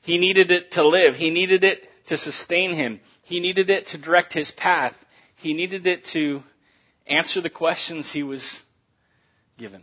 He 0.00 0.18
needed 0.18 0.50
it 0.50 0.72
to 0.72 0.84
live. 0.84 1.14
He 1.14 1.30
needed 1.30 1.62
it 1.62 1.88
to 2.08 2.16
sustain 2.16 2.74
him. 2.74 2.98
He 3.26 3.40
needed 3.40 3.70
it 3.70 3.88
to 3.88 3.98
direct 3.98 4.32
his 4.32 4.52
path. 4.52 4.94
He 5.34 5.52
needed 5.52 5.84
it 5.88 6.04
to 6.12 6.44
answer 7.08 7.40
the 7.40 7.50
questions 7.50 8.12
he 8.12 8.22
was 8.22 8.60
given. 9.58 9.82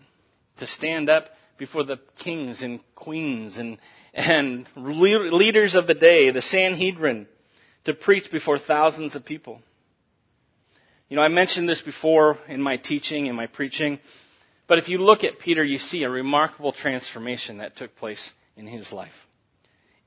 To 0.59 0.65
stand 0.65 1.09
up 1.09 1.27
before 1.57 1.83
the 1.83 1.99
kings 2.17 2.63
and 2.63 2.79
queens 2.95 3.57
and, 3.57 3.79
and 4.13 4.65
leaders 4.77 5.75
of 5.75 5.87
the 5.87 5.93
day, 5.93 6.31
the 6.31 6.41
Sanhedrin, 6.41 7.27
to 7.83 7.93
preach 7.93 8.31
before 8.31 8.57
thousands 8.57 9.13
of 9.13 9.25
people. 9.25 9.61
You 11.09 11.17
know, 11.17 11.23
I 11.23 11.27
mentioned 11.27 11.67
this 11.67 11.81
before 11.81 12.37
in 12.47 12.61
my 12.61 12.77
teaching 12.77 13.27
and 13.27 13.35
my 13.35 13.47
preaching, 13.47 13.99
but 14.67 14.77
if 14.77 14.87
you 14.87 14.99
look 14.99 15.25
at 15.25 15.39
Peter, 15.39 15.65
you 15.65 15.79
see 15.79 16.03
a 16.03 16.09
remarkable 16.09 16.71
transformation 16.71 17.57
that 17.57 17.75
took 17.75 17.93
place 17.97 18.31
in 18.55 18.67
his 18.67 18.93
life. 18.93 19.11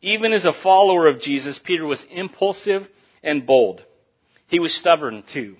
Even 0.00 0.32
as 0.32 0.46
a 0.46 0.54
follower 0.54 1.06
of 1.06 1.20
Jesus, 1.20 1.60
Peter 1.62 1.84
was 1.84 2.02
impulsive 2.10 2.88
and 3.26 3.44
bold. 3.44 3.84
He 4.46 4.60
was 4.60 4.74
stubborn 4.74 5.24
too. 5.30 5.56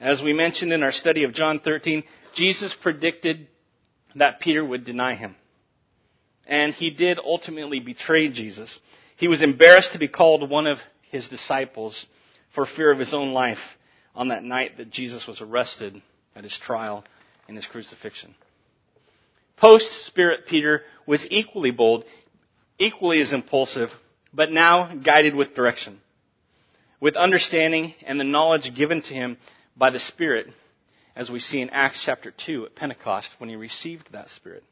As 0.00 0.22
we 0.22 0.32
mentioned 0.32 0.72
in 0.72 0.82
our 0.82 0.92
study 0.92 1.24
of 1.24 1.34
John 1.34 1.60
13, 1.60 2.02
Jesus 2.34 2.74
predicted 2.74 3.46
that 4.16 4.40
Peter 4.40 4.64
would 4.64 4.84
deny 4.84 5.14
him. 5.14 5.36
And 6.46 6.72
he 6.72 6.90
did 6.90 7.20
ultimately 7.22 7.78
betray 7.80 8.28
Jesus. 8.30 8.80
He 9.16 9.28
was 9.28 9.42
embarrassed 9.42 9.92
to 9.92 9.98
be 9.98 10.08
called 10.08 10.48
one 10.48 10.66
of 10.66 10.78
his 11.02 11.28
disciples 11.28 12.06
for 12.54 12.64
fear 12.64 12.90
of 12.90 12.98
his 12.98 13.12
own 13.12 13.32
life 13.32 13.58
on 14.14 14.28
that 14.28 14.42
night 14.42 14.78
that 14.78 14.90
Jesus 14.90 15.26
was 15.26 15.40
arrested 15.42 16.00
at 16.34 16.44
his 16.44 16.58
trial 16.58 17.04
and 17.46 17.56
his 17.56 17.66
crucifixion. 17.66 18.34
Post 19.58 20.06
Spirit 20.06 20.46
Peter 20.46 20.82
was 21.06 21.26
equally 21.30 21.70
bold, 21.70 22.06
equally 22.78 23.20
as 23.20 23.34
impulsive, 23.34 23.90
but 24.32 24.50
now 24.50 24.94
guided 24.94 25.34
with 25.34 25.54
direction, 25.54 26.00
with 27.00 27.16
understanding 27.16 27.94
and 28.06 28.20
the 28.20 28.24
knowledge 28.24 28.74
given 28.76 29.02
to 29.02 29.14
him 29.14 29.38
by 29.76 29.90
the 29.90 29.98
Spirit 29.98 30.46
as 31.16 31.30
we 31.30 31.40
see 31.40 31.60
in 31.60 31.70
Acts 31.70 32.02
chapter 32.04 32.30
2 32.30 32.66
at 32.66 32.76
Pentecost 32.76 33.30
when 33.38 33.50
he 33.50 33.56
received 33.56 34.12
that 34.12 34.28
Spirit. 34.30 34.62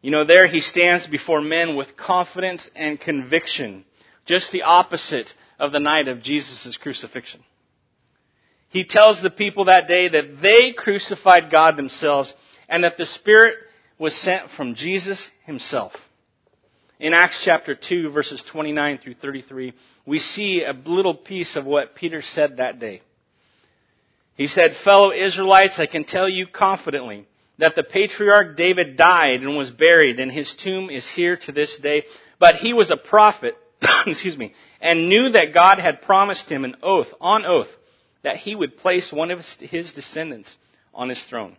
You 0.00 0.10
know, 0.10 0.24
there 0.24 0.48
he 0.48 0.60
stands 0.60 1.06
before 1.06 1.40
men 1.40 1.76
with 1.76 1.96
confidence 1.96 2.68
and 2.74 3.00
conviction, 3.00 3.84
just 4.24 4.50
the 4.50 4.62
opposite 4.62 5.32
of 5.60 5.70
the 5.70 5.78
night 5.78 6.08
of 6.08 6.22
Jesus' 6.22 6.76
crucifixion. 6.76 7.40
He 8.68 8.84
tells 8.84 9.22
the 9.22 9.30
people 9.30 9.66
that 9.66 9.86
day 9.86 10.08
that 10.08 10.40
they 10.42 10.72
crucified 10.72 11.50
God 11.50 11.76
themselves 11.76 12.34
and 12.68 12.84
that 12.84 12.96
the 12.96 13.06
Spirit 13.06 13.56
was 13.98 14.14
sent 14.14 14.50
from 14.50 14.74
Jesus 14.74 15.28
himself. 15.44 15.92
In 17.02 17.14
Acts 17.14 17.42
chapter 17.44 17.74
2 17.74 18.10
verses 18.10 18.44
29 18.48 18.98
through 18.98 19.14
33, 19.14 19.72
we 20.06 20.20
see 20.20 20.62
a 20.62 20.72
little 20.72 21.16
piece 21.16 21.56
of 21.56 21.64
what 21.64 21.96
Peter 21.96 22.22
said 22.22 22.58
that 22.58 22.78
day. 22.78 23.02
He 24.36 24.46
said, 24.46 24.76
fellow 24.76 25.10
Israelites, 25.10 25.80
I 25.80 25.86
can 25.86 26.04
tell 26.04 26.28
you 26.28 26.46
confidently 26.46 27.26
that 27.58 27.74
the 27.74 27.82
patriarch 27.82 28.56
David 28.56 28.96
died 28.96 29.40
and 29.40 29.56
was 29.56 29.68
buried 29.68 30.20
and 30.20 30.30
his 30.30 30.54
tomb 30.54 30.90
is 30.90 31.10
here 31.10 31.36
to 31.38 31.50
this 31.50 31.76
day. 31.76 32.04
But 32.38 32.54
he 32.54 32.72
was 32.72 32.92
a 32.92 32.96
prophet, 32.96 33.56
excuse 34.06 34.38
me, 34.38 34.54
and 34.80 35.08
knew 35.08 35.30
that 35.30 35.52
God 35.52 35.80
had 35.80 36.02
promised 36.02 36.48
him 36.48 36.64
an 36.64 36.76
oath, 36.84 37.12
on 37.20 37.44
oath, 37.44 37.70
that 38.22 38.36
he 38.36 38.54
would 38.54 38.76
place 38.76 39.12
one 39.12 39.32
of 39.32 39.40
his 39.58 39.92
descendants 39.92 40.54
on 40.94 41.08
his 41.08 41.24
throne. 41.24 41.56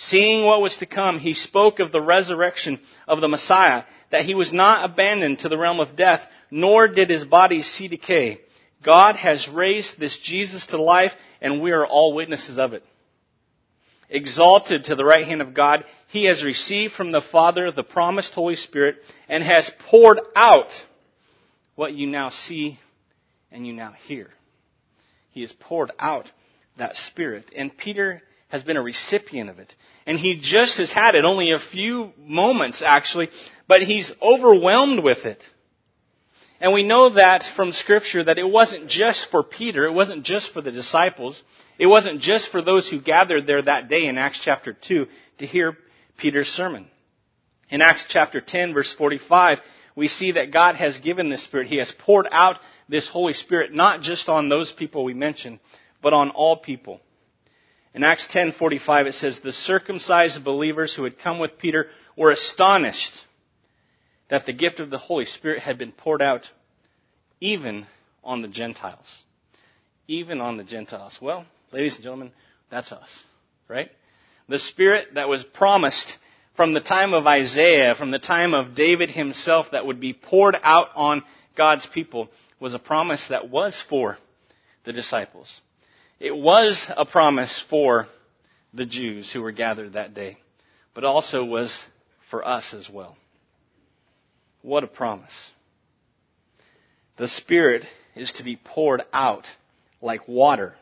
Seeing 0.00 0.44
what 0.44 0.62
was 0.62 0.76
to 0.76 0.86
come, 0.86 1.18
he 1.18 1.34
spoke 1.34 1.80
of 1.80 1.90
the 1.90 2.00
resurrection 2.00 2.78
of 3.08 3.20
the 3.20 3.26
Messiah, 3.26 3.82
that 4.10 4.24
he 4.24 4.34
was 4.34 4.52
not 4.52 4.88
abandoned 4.88 5.40
to 5.40 5.48
the 5.48 5.58
realm 5.58 5.80
of 5.80 5.96
death, 5.96 6.26
nor 6.50 6.88
did 6.88 7.10
his 7.10 7.24
body 7.24 7.62
see 7.62 7.88
decay. 7.88 8.40
God 8.84 9.16
has 9.16 9.48
raised 9.48 9.98
this 9.98 10.18
Jesus 10.18 10.66
to 10.66 10.80
life, 10.80 11.12
and 11.40 11.60
we 11.60 11.72
are 11.72 11.86
all 11.86 12.14
witnesses 12.14 12.58
of 12.58 12.72
it. 12.72 12.84
Exalted 14.10 14.84
to 14.84 14.94
the 14.94 15.04
right 15.04 15.26
hand 15.26 15.42
of 15.42 15.52
God, 15.52 15.84
He 16.06 16.24
has 16.26 16.42
received 16.42 16.94
from 16.94 17.12
the 17.12 17.20
Father 17.20 17.70
the 17.70 17.82
promised 17.82 18.32
Holy 18.32 18.56
Spirit 18.56 18.96
and 19.28 19.42
has 19.42 19.70
poured 19.90 20.20
out 20.34 20.70
what 21.74 21.92
you 21.92 22.06
now 22.06 22.30
see 22.30 22.78
and 23.52 23.66
you 23.66 23.74
now 23.74 23.92
hear. 23.92 24.30
He 25.30 25.42
has 25.42 25.52
poured 25.52 25.92
out 25.98 26.30
that 26.78 26.96
Spirit. 26.96 27.52
And 27.54 27.76
Peter 27.76 28.22
has 28.48 28.62
been 28.62 28.76
a 28.76 28.82
recipient 28.82 29.50
of 29.50 29.58
it. 29.58 29.74
And 30.06 30.18
he 30.18 30.38
just 30.40 30.78
has 30.78 30.92
had 30.92 31.14
it, 31.14 31.24
only 31.24 31.52
a 31.52 31.58
few 31.58 32.12
moments 32.18 32.82
actually, 32.82 33.28
but 33.66 33.82
he's 33.82 34.12
overwhelmed 34.20 35.02
with 35.02 35.24
it. 35.24 35.44
And 36.60 36.72
we 36.72 36.82
know 36.82 37.10
that 37.10 37.44
from 37.54 37.72
scripture 37.72 38.24
that 38.24 38.38
it 38.38 38.50
wasn't 38.50 38.88
just 38.88 39.30
for 39.30 39.44
Peter, 39.44 39.84
it 39.84 39.92
wasn't 39.92 40.24
just 40.24 40.52
for 40.52 40.60
the 40.60 40.72
disciples, 40.72 41.42
it 41.78 41.86
wasn't 41.86 42.20
just 42.20 42.50
for 42.50 42.60
those 42.60 42.88
who 42.88 43.00
gathered 43.00 43.46
there 43.46 43.62
that 43.62 43.88
day 43.88 44.06
in 44.06 44.18
Acts 44.18 44.40
chapter 44.42 44.72
2 44.72 45.06
to 45.38 45.46
hear 45.46 45.76
Peter's 46.16 46.48
sermon. 46.48 46.88
In 47.70 47.80
Acts 47.80 48.06
chapter 48.08 48.40
10 48.40 48.74
verse 48.74 48.92
45, 48.92 49.60
we 49.94 50.08
see 50.08 50.32
that 50.32 50.52
God 50.52 50.74
has 50.74 50.98
given 50.98 51.28
this 51.28 51.44
Spirit. 51.44 51.68
He 51.68 51.76
has 51.78 51.92
poured 51.92 52.26
out 52.32 52.58
this 52.88 53.08
Holy 53.08 53.34
Spirit 53.34 53.72
not 53.72 54.00
just 54.00 54.28
on 54.28 54.48
those 54.48 54.72
people 54.72 55.04
we 55.04 55.14
mentioned, 55.14 55.60
but 56.02 56.12
on 56.12 56.30
all 56.30 56.56
people. 56.56 57.00
In 57.94 58.04
Acts 58.04 58.26
10:45 58.28 59.06
it 59.06 59.14
says 59.14 59.40
the 59.40 59.52
circumcised 59.52 60.44
believers 60.44 60.94
who 60.94 61.04
had 61.04 61.18
come 61.18 61.38
with 61.38 61.58
Peter 61.58 61.88
were 62.16 62.30
astonished 62.30 63.24
that 64.28 64.46
the 64.46 64.52
gift 64.52 64.80
of 64.80 64.90
the 64.90 64.98
Holy 64.98 65.24
Spirit 65.24 65.62
had 65.62 65.78
been 65.78 65.92
poured 65.92 66.22
out 66.22 66.50
even 67.40 67.86
on 68.22 68.42
the 68.42 68.48
Gentiles. 68.48 69.22
Even 70.06 70.40
on 70.40 70.56
the 70.56 70.64
Gentiles. 70.64 71.18
Well, 71.20 71.46
ladies 71.72 71.94
and 71.94 72.02
gentlemen, 72.02 72.32
that's 72.70 72.92
us, 72.92 73.24
right? 73.68 73.90
The 74.48 74.58
Spirit 74.58 75.14
that 75.14 75.28
was 75.28 75.44
promised 75.44 76.18
from 76.56 76.74
the 76.74 76.80
time 76.80 77.14
of 77.14 77.26
Isaiah, 77.26 77.94
from 77.94 78.10
the 78.10 78.18
time 78.18 78.52
of 78.52 78.74
David 78.74 79.10
himself, 79.10 79.68
that 79.72 79.86
would 79.86 80.00
be 80.00 80.12
poured 80.12 80.56
out 80.62 80.88
on 80.94 81.22
God's 81.56 81.86
people 81.86 82.28
was 82.60 82.74
a 82.74 82.78
promise 82.78 83.28
that 83.28 83.48
was 83.48 83.80
for 83.88 84.18
the 84.84 84.92
disciples. 84.92 85.60
It 86.20 86.36
was 86.36 86.90
a 86.96 87.06
promise 87.06 87.62
for 87.70 88.08
the 88.74 88.86
Jews 88.86 89.32
who 89.32 89.40
were 89.40 89.52
gathered 89.52 89.92
that 89.92 90.14
day, 90.14 90.38
but 90.94 91.04
also 91.04 91.44
was 91.44 91.84
for 92.30 92.46
us 92.46 92.74
as 92.74 92.90
well. 92.90 93.16
What 94.62 94.84
a 94.84 94.88
promise. 94.88 95.52
The 97.16 97.28
Spirit 97.28 97.84
is 98.16 98.32
to 98.32 98.42
be 98.42 98.56
poured 98.56 99.02
out 99.12 99.46
like 100.02 100.26
water. 100.26 100.74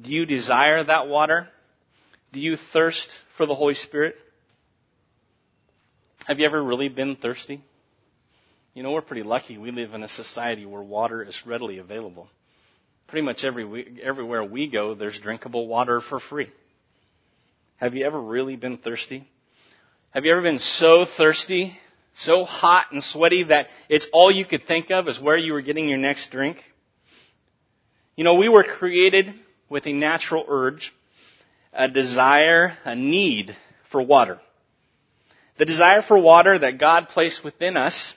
Do 0.00 0.10
you 0.10 0.26
desire 0.26 0.82
that 0.84 1.08
water? 1.08 1.48
Do 2.32 2.40
you 2.40 2.56
thirst 2.72 3.08
for 3.36 3.46
the 3.46 3.54
Holy 3.54 3.74
Spirit? 3.74 4.14
Have 6.26 6.38
you 6.38 6.46
ever 6.46 6.62
really 6.62 6.88
been 6.88 7.16
thirsty? 7.16 7.60
You 8.74 8.82
know, 8.82 8.92
we're 8.92 9.02
pretty 9.02 9.24
lucky. 9.24 9.58
We 9.58 9.70
live 9.70 9.92
in 9.92 10.02
a 10.02 10.08
society 10.08 10.64
where 10.64 10.82
water 10.82 11.22
is 11.22 11.42
readily 11.44 11.78
available. 11.78 12.28
Pretty 13.12 13.26
much 13.26 13.44
every, 13.44 14.00
everywhere 14.02 14.42
we 14.42 14.70
go, 14.70 14.94
there's 14.94 15.20
drinkable 15.20 15.66
water 15.66 16.00
for 16.00 16.18
free. 16.18 16.48
Have 17.76 17.94
you 17.94 18.06
ever 18.06 18.18
really 18.18 18.56
been 18.56 18.78
thirsty? 18.78 19.28
Have 20.12 20.24
you 20.24 20.32
ever 20.32 20.40
been 20.40 20.58
so 20.58 21.04
thirsty, 21.04 21.76
so 22.14 22.44
hot 22.44 22.86
and 22.90 23.04
sweaty 23.04 23.44
that 23.44 23.66
it's 23.90 24.06
all 24.14 24.30
you 24.30 24.46
could 24.46 24.66
think 24.66 24.90
of 24.90 25.08
is 25.08 25.20
where 25.20 25.36
you 25.36 25.52
were 25.52 25.60
getting 25.60 25.90
your 25.90 25.98
next 25.98 26.30
drink? 26.30 26.56
You 28.16 28.24
know, 28.24 28.36
we 28.36 28.48
were 28.48 28.64
created 28.64 29.34
with 29.68 29.86
a 29.86 29.92
natural 29.92 30.46
urge, 30.48 30.90
a 31.74 31.90
desire, 31.90 32.78
a 32.86 32.96
need 32.96 33.54
for 33.90 34.00
water. 34.00 34.40
The 35.58 35.66
desire 35.66 36.00
for 36.00 36.16
water 36.16 36.58
that 36.58 36.78
God 36.78 37.10
placed 37.10 37.44
within 37.44 37.76
us 37.76 38.14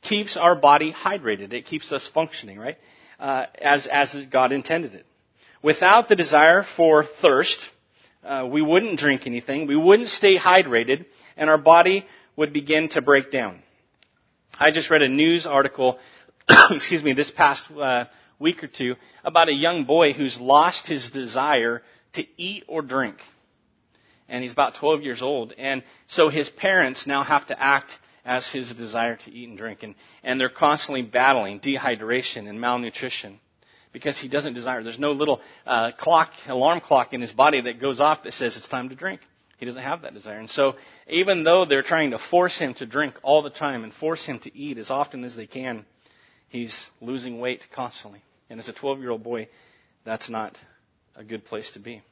keeps 0.00 0.36
our 0.36 0.54
body 0.54 0.92
hydrated. 0.92 1.52
It 1.52 1.66
keeps 1.66 1.90
us 1.90 2.08
functioning, 2.14 2.56
right? 2.56 2.76
Uh, 3.18 3.46
as, 3.60 3.88
as 3.88 4.14
God 4.30 4.52
intended 4.52 4.94
it. 4.94 5.04
Without 5.60 6.08
the 6.08 6.14
desire 6.14 6.64
for 6.76 7.04
thirst, 7.04 7.68
uh, 8.22 8.46
we 8.48 8.62
wouldn't 8.62 8.98
drink 8.98 9.26
anything, 9.26 9.66
we 9.66 9.76
wouldn't 9.76 10.08
stay 10.08 10.38
hydrated, 10.38 11.04
and 11.36 11.50
our 11.50 11.58
body 11.58 12.06
would 12.36 12.52
begin 12.52 12.88
to 12.90 13.02
break 13.02 13.32
down. 13.32 13.60
I 14.56 14.70
just 14.70 14.88
read 14.88 15.02
a 15.02 15.08
news 15.08 15.46
article, 15.46 15.98
excuse 16.70 17.02
me, 17.02 17.12
this 17.12 17.32
past 17.32 17.64
uh, 17.72 18.04
week 18.38 18.62
or 18.62 18.68
two 18.68 18.94
about 19.24 19.48
a 19.48 19.52
young 19.52 19.84
boy 19.84 20.12
who's 20.12 20.38
lost 20.40 20.86
his 20.86 21.10
desire 21.10 21.82
to 22.12 22.24
eat 22.36 22.64
or 22.68 22.82
drink. 22.82 23.16
And 24.28 24.44
he's 24.44 24.52
about 24.52 24.76
12 24.76 25.02
years 25.02 25.22
old. 25.22 25.54
And 25.58 25.82
so 26.06 26.28
his 26.28 26.48
parents 26.48 27.06
now 27.06 27.24
have 27.24 27.46
to 27.48 27.60
act 27.60 27.92
as 28.28 28.46
his 28.52 28.72
desire 28.74 29.16
to 29.16 29.32
eat 29.32 29.48
and 29.48 29.56
drink. 29.56 29.82
And, 29.82 29.94
and 30.22 30.38
they're 30.38 30.50
constantly 30.50 31.00
battling 31.00 31.60
dehydration 31.60 32.46
and 32.46 32.60
malnutrition 32.60 33.40
because 33.90 34.20
he 34.20 34.28
doesn't 34.28 34.52
desire. 34.52 34.82
There's 34.82 34.98
no 34.98 35.12
little 35.12 35.40
uh, 35.66 35.92
clock, 35.98 36.30
alarm 36.46 36.82
clock 36.82 37.14
in 37.14 37.22
his 37.22 37.32
body 37.32 37.62
that 37.62 37.80
goes 37.80 38.00
off 38.00 38.24
that 38.24 38.34
says 38.34 38.58
it's 38.58 38.68
time 38.68 38.90
to 38.90 38.94
drink. 38.94 39.22
He 39.56 39.64
doesn't 39.64 39.82
have 39.82 40.02
that 40.02 40.12
desire. 40.12 40.38
And 40.38 40.50
so, 40.50 40.74
even 41.08 41.42
though 41.42 41.64
they're 41.64 41.82
trying 41.82 42.10
to 42.10 42.18
force 42.18 42.56
him 42.58 42.74
to 42.74 42.86
drink 42.86 43.14
all 43.22 43.42
the 43.42 43.50
time 43.50 43.82
and 43.82 43.94
force 43.94 44.24
him 44.24 44.38
to 44.40 44.56
eat 44.56 44.76
as 44.76 44.90
often 44.90 45.24
as 45.24 45.34
they 45.34 45.46
can, 45.46 45.86
he's 46.48 46.86
losing 47.00 47.40
weight 47.40 47.64
constantly. 47.74 48.22
And 48.50 48.60
as 48.60 48.68
a 48.68 48.74
12 48.74 49.00
year 49.00 49.10
old 49.10 49.24
boy, 49.24 49.48
that's 50.04 50.28
not 50.28 50.56
a 51.16 51.24
good 51.24 51.46
place 51.46 51.72
to 51.72 51.80
be. 51.80 52.02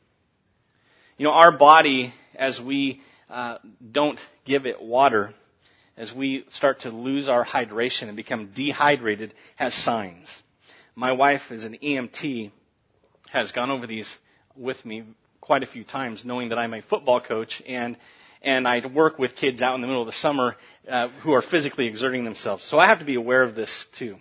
You 1.19 1.25
know, 1.25 1.33
our 1.33 1.53
body, 1.57 2.15
as 2.35 2.59
we 2.59 3.03
uh, 3.31 3.59
don't 3.93 4.19
give 4.45 4.67
it 4.67 4.83
water, 4.83 5.35
as 5.97 6.13
we 6.13 6.45
start 6.51 6.81
to 6.81 6.91
lose 6.91 7.29
our 7.29 7.45
hydration 7.45 8.09
and 8.09 8.17
become 8.17 8.51
dehydrated, 8.55 9.33
has 9.57 9.75
signs. 9.75 10.43
My 10.95 11.13
wife 11.13 11.51
is 11.51 11.65
an 11.65 11.79
EMT, 11.83 12.53
has 13.31 13.53
gone 13.53 13.71
over 13.71 13.87
these 13.87 14.15
with 14.57 14.85
me 14.85 15.05
quite 15.41 15.63
a 15.63 15.67
few 15.67 15.85
times, 15.85 16.25
knowing 16.25 16.51
that 16.51 16.59
I'm 16.59 16.75
a 16.75 16.83
football 16.83 17.21
coach 17.21 17.63
and 17.67 17.97
and 18.43 18.69
I 18.69 18.87
work 18.87 19.19
with 19.19 19.35
kids 19.35 19.61
out 19.63 19.75
in 19.75 19.81
the 19.81 19.87
middle 19.87 20.03
of 20.03 20.07
the 20.07 20.13
summer 20.13 20.57
uh, 20.89 21.09
who 21.23 21.33
are 21.33 21.43
physically 21.43 21.87
exerting 21.87 22.25
themselves. 22.25 22.63
So 22.65 22.79
I 22.79 22.87
have 22.87 23.01
to 23.01 23.05
be 23.05 23.17
aware 23.17 23.43
of 23.43 23.55
this 23.55 23.87
too. 23.99 24.17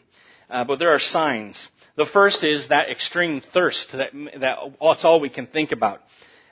Uh, 0.49 0.63
but 0.63 0.79
there 0.79 0.89
are 0.89 0.99
signs. 0.99 1.67
The 1.95 2.05
first 2.05 2.43
is 2.43 2.69
that 2.69 2.89
extreme 2.89 3.41
thirst. 3.41 3.91
That, 3.93 4.11
that 4.39 4.57
that's 4.81 5.05
all 5.05 5.19
we 5.19 5.29
can 5.29 5.47
think 5.47 5.71
about. 5.71 6.01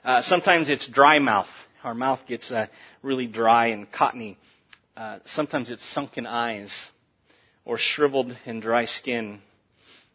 Uh, 0.04 0.22
sometimes 0.22 0.68
it's 0.68 0.86
dry 0.86 1.18
mouth. 1.18 1.48
Our 1.82 1.94
mouth 1.94 2.20
gets 2.26 2.50
uh, 2.50 2.66
really 3.02 3.26
dry 3.26 3.66
and 3.68 3.90
cottony. 3.90 4.38
Uh, 4.96 5.18
sometimes 5.24 5.70
it's 5.70 5.84
sunken 5.92 6.26
eyes 6.26 6.72
or 7.64 7.78
shriveled 7.78 8.36
and 8.46 8.62
dry 8.62 8.84
skin. 8.84 9.40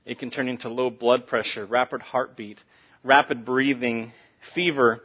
It 0.05 0.19
can 0.19 0.31
turn 0.31 0.47
into 0.47 0.69
low 0.69 0.89
blood 0.89 1.27
pressure, 1.27 1.65
rapid 1.65 2.01
heartbeat, 2.01 2.63
rapid 3.03 3.43
breathing, 3.43 4.13
fever, 4.55 5.01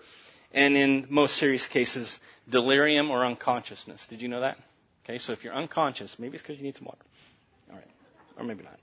and 0.52 0.76
in 0.76 1.06
most 1.10 1.36
serious 1.36 1.66
cases, 1.66 2.18
delirium 2.48 3.10
or 3.10 3.26
unconsciousness. 3.26 4.06
Did 4.08 4.22
you 4.22 4.28
know 4.28 4.40
that? 4.40 4.56
Okay, 5.04 5.18
so 5.18 5.32
if 5.32 5.42
you're 5.42 5.52
unconscious, 5.52 6.16
maybe 6.18 6.34
it's 6.34 6.42
because 6.42 6.56
you 6.56 6.62
need 6.62 6.76
some 6.76 6.86
water. 6.86 7.04
All 7.70 7.76
right, 7.76 7.88
or 8.38 8.44
maybe 8.44 8.62
not. 8.62 8.78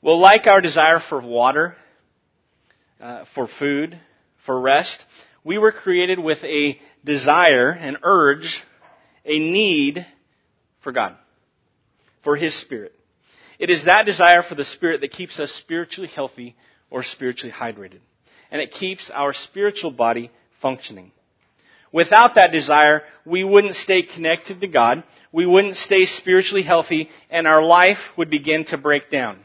Well, 0.00 0.18
like 0.18 0.46
our 0.46 0.60
desire 0.60 0.98
for 0.98 1.20
water, 1.20 1.76
uh, 3.00 3.24
for 3.34 3.46
food, 3.46 3.98
for 4.46 4.58
rest, 4.58 5.04
we 5.44 5.58
were 5.58 5.72
created 5.72 6.18
with 6.18 6.42
a 6.42 6.80
desire, 7.04 7.70
an 7.70 7.98
urge, 8.02 8.64
a 9.24 9.38
need 9.38 10.06
for 10.82 10.92
God, 10.92 11.16
for 12.22 12.36
His 12.36 12.54
Spirit. 12.54 12.92
It 13.58 13.70
is 13.70 13.84
that 13.84 14.06
desire 14.06 14.42
for 14.42 14.54
the 14.54 14.64
Spirit 14.64 15.00
that 15.00 15.12
keeps 15.12 15.40
us 15.40 15.52
spiritually 15.52 16.08
healthy 16.08 16.56
or 16.90 17.02
spiritually 17.02 17.52
hydrated. 17.52 18.00
And 18.50 18.60
it 18.60 18.72
keeps 18.72 19.10
our 19.10 19.32
spiritual 19.32 19.90
body 19.90 20.30
functioning. 20.60 21.12
Without 21.92 22.36
that 22.36 22.52
desire, 22.52 23.02
we 23.26 23.44
wouldn't 23.44 23.74
stay 23.74 24.02
connected 24.02 24.60
to 24.60 24.66
God, 24.66 25.04
we 25.30 25.46
wouldn't 25.46 25.76
stay 25.76 26.06
spiritually 26.06 26.62
healthy, 26.62 27.10
and 27.30 27.46
our 27.46 27.62
life 27.62 27.98
would 28.16 28.30
begin 28.30 28.64
to 28.66 28.78
break 28.78 29.10
down. 29.10 29.38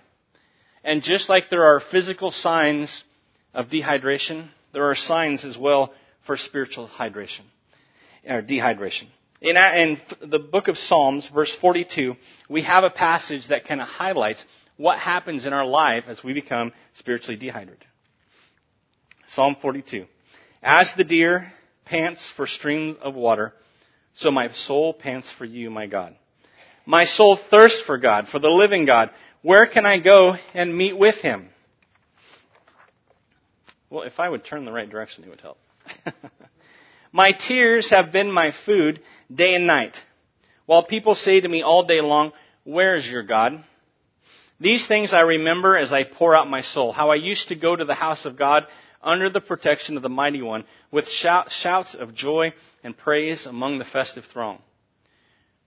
And 0.84 1.04
just 1.04 1.28
like 1.28 1.50
there 1.50 1.66
are 1.66 1.82
physical 1.82 2.32
signs 2.32 3.04
of 3.54 3.68
dehydration, 3.68 4.50
there 4.72 4.90
are 4.90 4.96
signs 4.96 5.44
as 5.44 5.58
well 5.58 5.94
for 6.26 6.38
spiritual 6.38 6.88
hydration 6.88 7.42
or 8.26 8.42
dehydration. 8.42 9.08
In, 9.42 9.56
in 9.56 10.00
the 10.22 10.40
book 10.40 10.68
of 10.68 10.78
Psalms, 10.78 11.30
verse 11.32 11.56
42, 11.56 12.16
we 12.50 12.64
have 12.64 12.84
a 12.84 12.90
passage 12.90 13.48
that 13.50 13.66
kind 13.66 13.82
of 13.82 13.88
highlights 13.88 14.44
what 14.78 15.00
happens 15.00 15.46
in 15.46 15.54
our 15.54 15.66
life 15.66 16.06
as 16.08 16.24
we 16.24 16.34
become 16.34 16.74
spiritually 16.94 17.38
dehydrated. 17.38 17.86
Psalm 19.28 19.56
42. 19.62 20.06
As 20.64 20.92
the 20.98 21.04
deer 21.04 21.54
pants 21.86 22.32
for 22.36 22.48
streams 22.48 22.98
of 23.02 23.14
water, 23.14 23.54
so 24.16 24.32
my 24.32 24.52
soul 24.52 24.94
pants 24.94 25.32
for 25.38 25.46
you, 25.46 25.70
my 25.70 25.86
God. 25.86 26.16
My 26.86 27.06
soul 27.06 27.38
thirsts 27.38 27.82
for 27.82 27.98
God, 27.98 28.28
for 28.30 28.40
the 28.40 28.50
living 28.50 28.86
God. 28.86 29.12
Where 29.44 29.68
can 29.68 29.86
I 29.86 30.00
go 30.00 30.36
and 30.54 30.76
meet 30.76 30.98
with 30.98 31.16
him? 31.16 31.50
Well, 33.90 34.04
if 34.04 34.20
I 34.20 34.28
would 34.28 34.44
turn 34.44 34.66
the 34.66 34.72
right 34.72 34.90
direction, 34.90 35.24
it 35.24 35.30
would 35.30 35.42
help. 35.42 35.60
My 37.12 37.32
tears 37.32 37.90
have 37.90 38.12
been 38.12 38.32
my 38.32 38.52
food 38.66 39.02
day 39.34 39.56
and 39.56 39.68
night, 39.68 39.98
while 40.66 40.84
people 40.84 41.16
say 41.16 41.40
to 41.40 41.48
me 41.48 41.62
all 41.62 41.84
day 41.84 42.02
long, 42.02 42.34
Where 42.64 42.96
is 42.96 43.08
your 43.08 43.24
God? 43.24 43.64
These 44.60 44.88
things 44.88 45.14
I 45.14 45.22
remember 45.22 45.78
as 45.78 45.94
I 45.94 46.04
pour 46.04 46.36
out 46.36 46.50
my 46.50 46.62
soul, 46.62 46.92
how 46.92 47.12
I 47.12 47.16
used 47.16 47.50
to 47.50 47.56
go 47.56 47.76
to 47.76 47.86
the 47.86 47.94
house 47.94 48.26
of 48.26 48.38
God 48.38 48.66
under 49.02 49.30
the 49.30 49.42
protection 49.42 49.98
of 49.98 50.04
the 50.04 50.10
Mighty 50.10 50.42
One 50.42 50.66
with 50.92 51.08
shout, 51.08 51.52
shouts 51.52 51.96
of 51.96 52.16
joy 52.16 52.54
and 52.84 52.98
praise 52.98 53.46
among 53.46 53.78
the 53.78 53.86
festive 53.86 54.26
throng. 54.26 54.60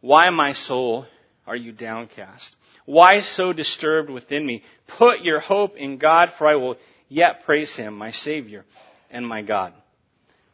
Why, 0.01 0.31
my 0.31 0.53
soul, 0.53 1.07
are 1.47 1.57
you 1.57 1.73
downcast? 1.73 2.57
Why 2.85 3.21
so 3.21 3.53
disturbed 3.53 4.11
within 4.11 4.45
me? 4.45 4.65
Put 4.99 5.21
your 5.21 5.41
hope 5.41 5.77
in 5.77 5.99
God, 5.99 6.33
for 6.37 6.47
I 6.47 6.57
will 6.57 6.77
yet 7.09 7.45
praise 7.45 7.77
him, 7.77 7.97
my 7.97 8.11
Savior 8.11 8.65
and 9.11 9.27
my 9.27 9.43
God. 9.43 9.73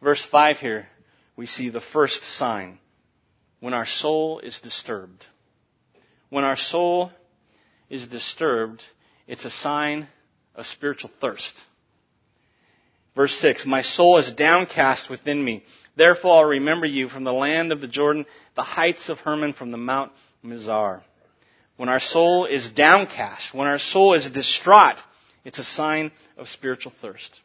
Verse 0.03 0.25
5 0.31 0.59
here, 0.59 0.89
we 1.37 1.47
see 1.47 1.71
the 1.71 1.81
first 1.81 2.23
sign. 2.23 2.79
When 3.61 3.75
our 3.75 3.87
soul 3.87 4.41
is 4.41 4.61
disturbed. 4.61 5.25
When 6.29 6.45
our 6.45 6.57
soul 6.57 7.11
is 7.89 8.07
disturbed, 8.07 8.83
it's 9.27 9.45
a 9.45 9.51
sign 9.51 10.09
of 10.55 10.67
spiritual 10.67 11.11
thirst. 11.21 11.53
Verse 13.15 13.33
6, 13.41 13.65
My 13.65 13.81
soul 13.81 14.19
is 14.19 14.33
downcast 14.33 15.09
within 15.09 15.43
me. 15.43 15.65
Therefore 15.97 16.37
I'll 16.37 16.45
remember 16.45 16.87
you 16.87 17.09
from 17.09 17.25
the 17.25 17.33
land 17.33 17.73
of 17.73 17.81
the 17.81 17.89
Jordan, 17.89 18.27
the 18.55 18.63
heights 18.63 19.09
of 19.09 19.19
Hermon, 19.19 19.55
from 19.55 19.71
the 19.71 19.79
Mount 19.79 20.13
Mizar. 20.45 21.03
When 21.79 21.89
our 21.89 22.01
soul 22.01 22.45
is 22.45 22.71
downcast, 22.71 23.55
when 23.55 23.67
our 23.67 23.79
soul 23.79 24.15
is 24.15 24.31
distraught, 24.31 24.97
it's 25.45 25.59
a 25.59 25.65
sign 25.65 26.11
of 26.37 26.49
spiritual 26.49 26.93
thirst. 27.01 27.41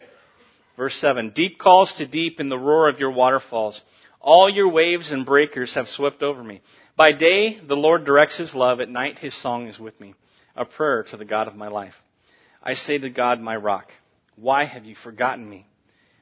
Verse 0.77 0.95
7 0.95 1.31
Deep 1.31 1.59
calls 1.59 1.93
to 1.93 2.07
deep 2.07 2.39
in 2.39 2.49
the 2.49 2.57
roar 2.57 2.89
of 2.89 2.99
your 2.99 3.11
waterfalls. 3.11 3.81
All 4.19 4.49
your 4.49 4.69
waves 4.69 5.11
and 5.11 5.25
breakers 5.25 5.73
have 5.73 5.87
swept 5.87 6.21
over 6.21 6.43
me. 6.43 6.61
By 6.95 7.11
day, 7.11 7.59
the 7.59 7.75
Lord 7.75 8.05
directs 8.05 8.37
his 8.37 8.53
love. 8.53 8.79
At 8.79 8.89
night, 8.89 9.17
his 9.17 9.33
song 9.33 9.67
is 9.67 9.79
with 9.79 9.99
me, 9.99 10.13
a 10.55 10.65
prayer 10.65 11.03
to 11.09 11.17
the 11.17 11.25
God 11.25 11.47
of 11.47 11.55
my 11.55 11.69
life. 11.69 11.95
I 12.61 12.75
say 12.75 12.99
to 12.99 13.09
God, 13.09 13.41
my 13.41 13.55
rock, 13.55 13.91
why 14.35 14.65
have 14.65 14.85
you 14.85 14.95
forgotten 14.95 15.49
me? 15.49 15.65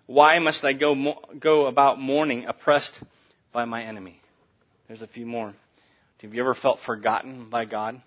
Why 0.06 0.40
must 0.40 0.64
I 0.64 0.74
go, 0.74 1.16
go 1.38 1.68
about 1.68 2.00
mourning, 2.00 2.46
oppressed 2.46 3.04
by 3.52 3.66
my 3.66 3.84
enemy? 3.84 4.22
There's 4.88 5.02
a 5.02 5.08
few 5.08 5.26
more. 5.26 5.54
Have 6.22 6.34
you 6.34 6.42
ever 6.42 6.56
felt 6.56 6.80
forgotten 6.86 7.50
by 7.50 7.66
God? 7.66 8.02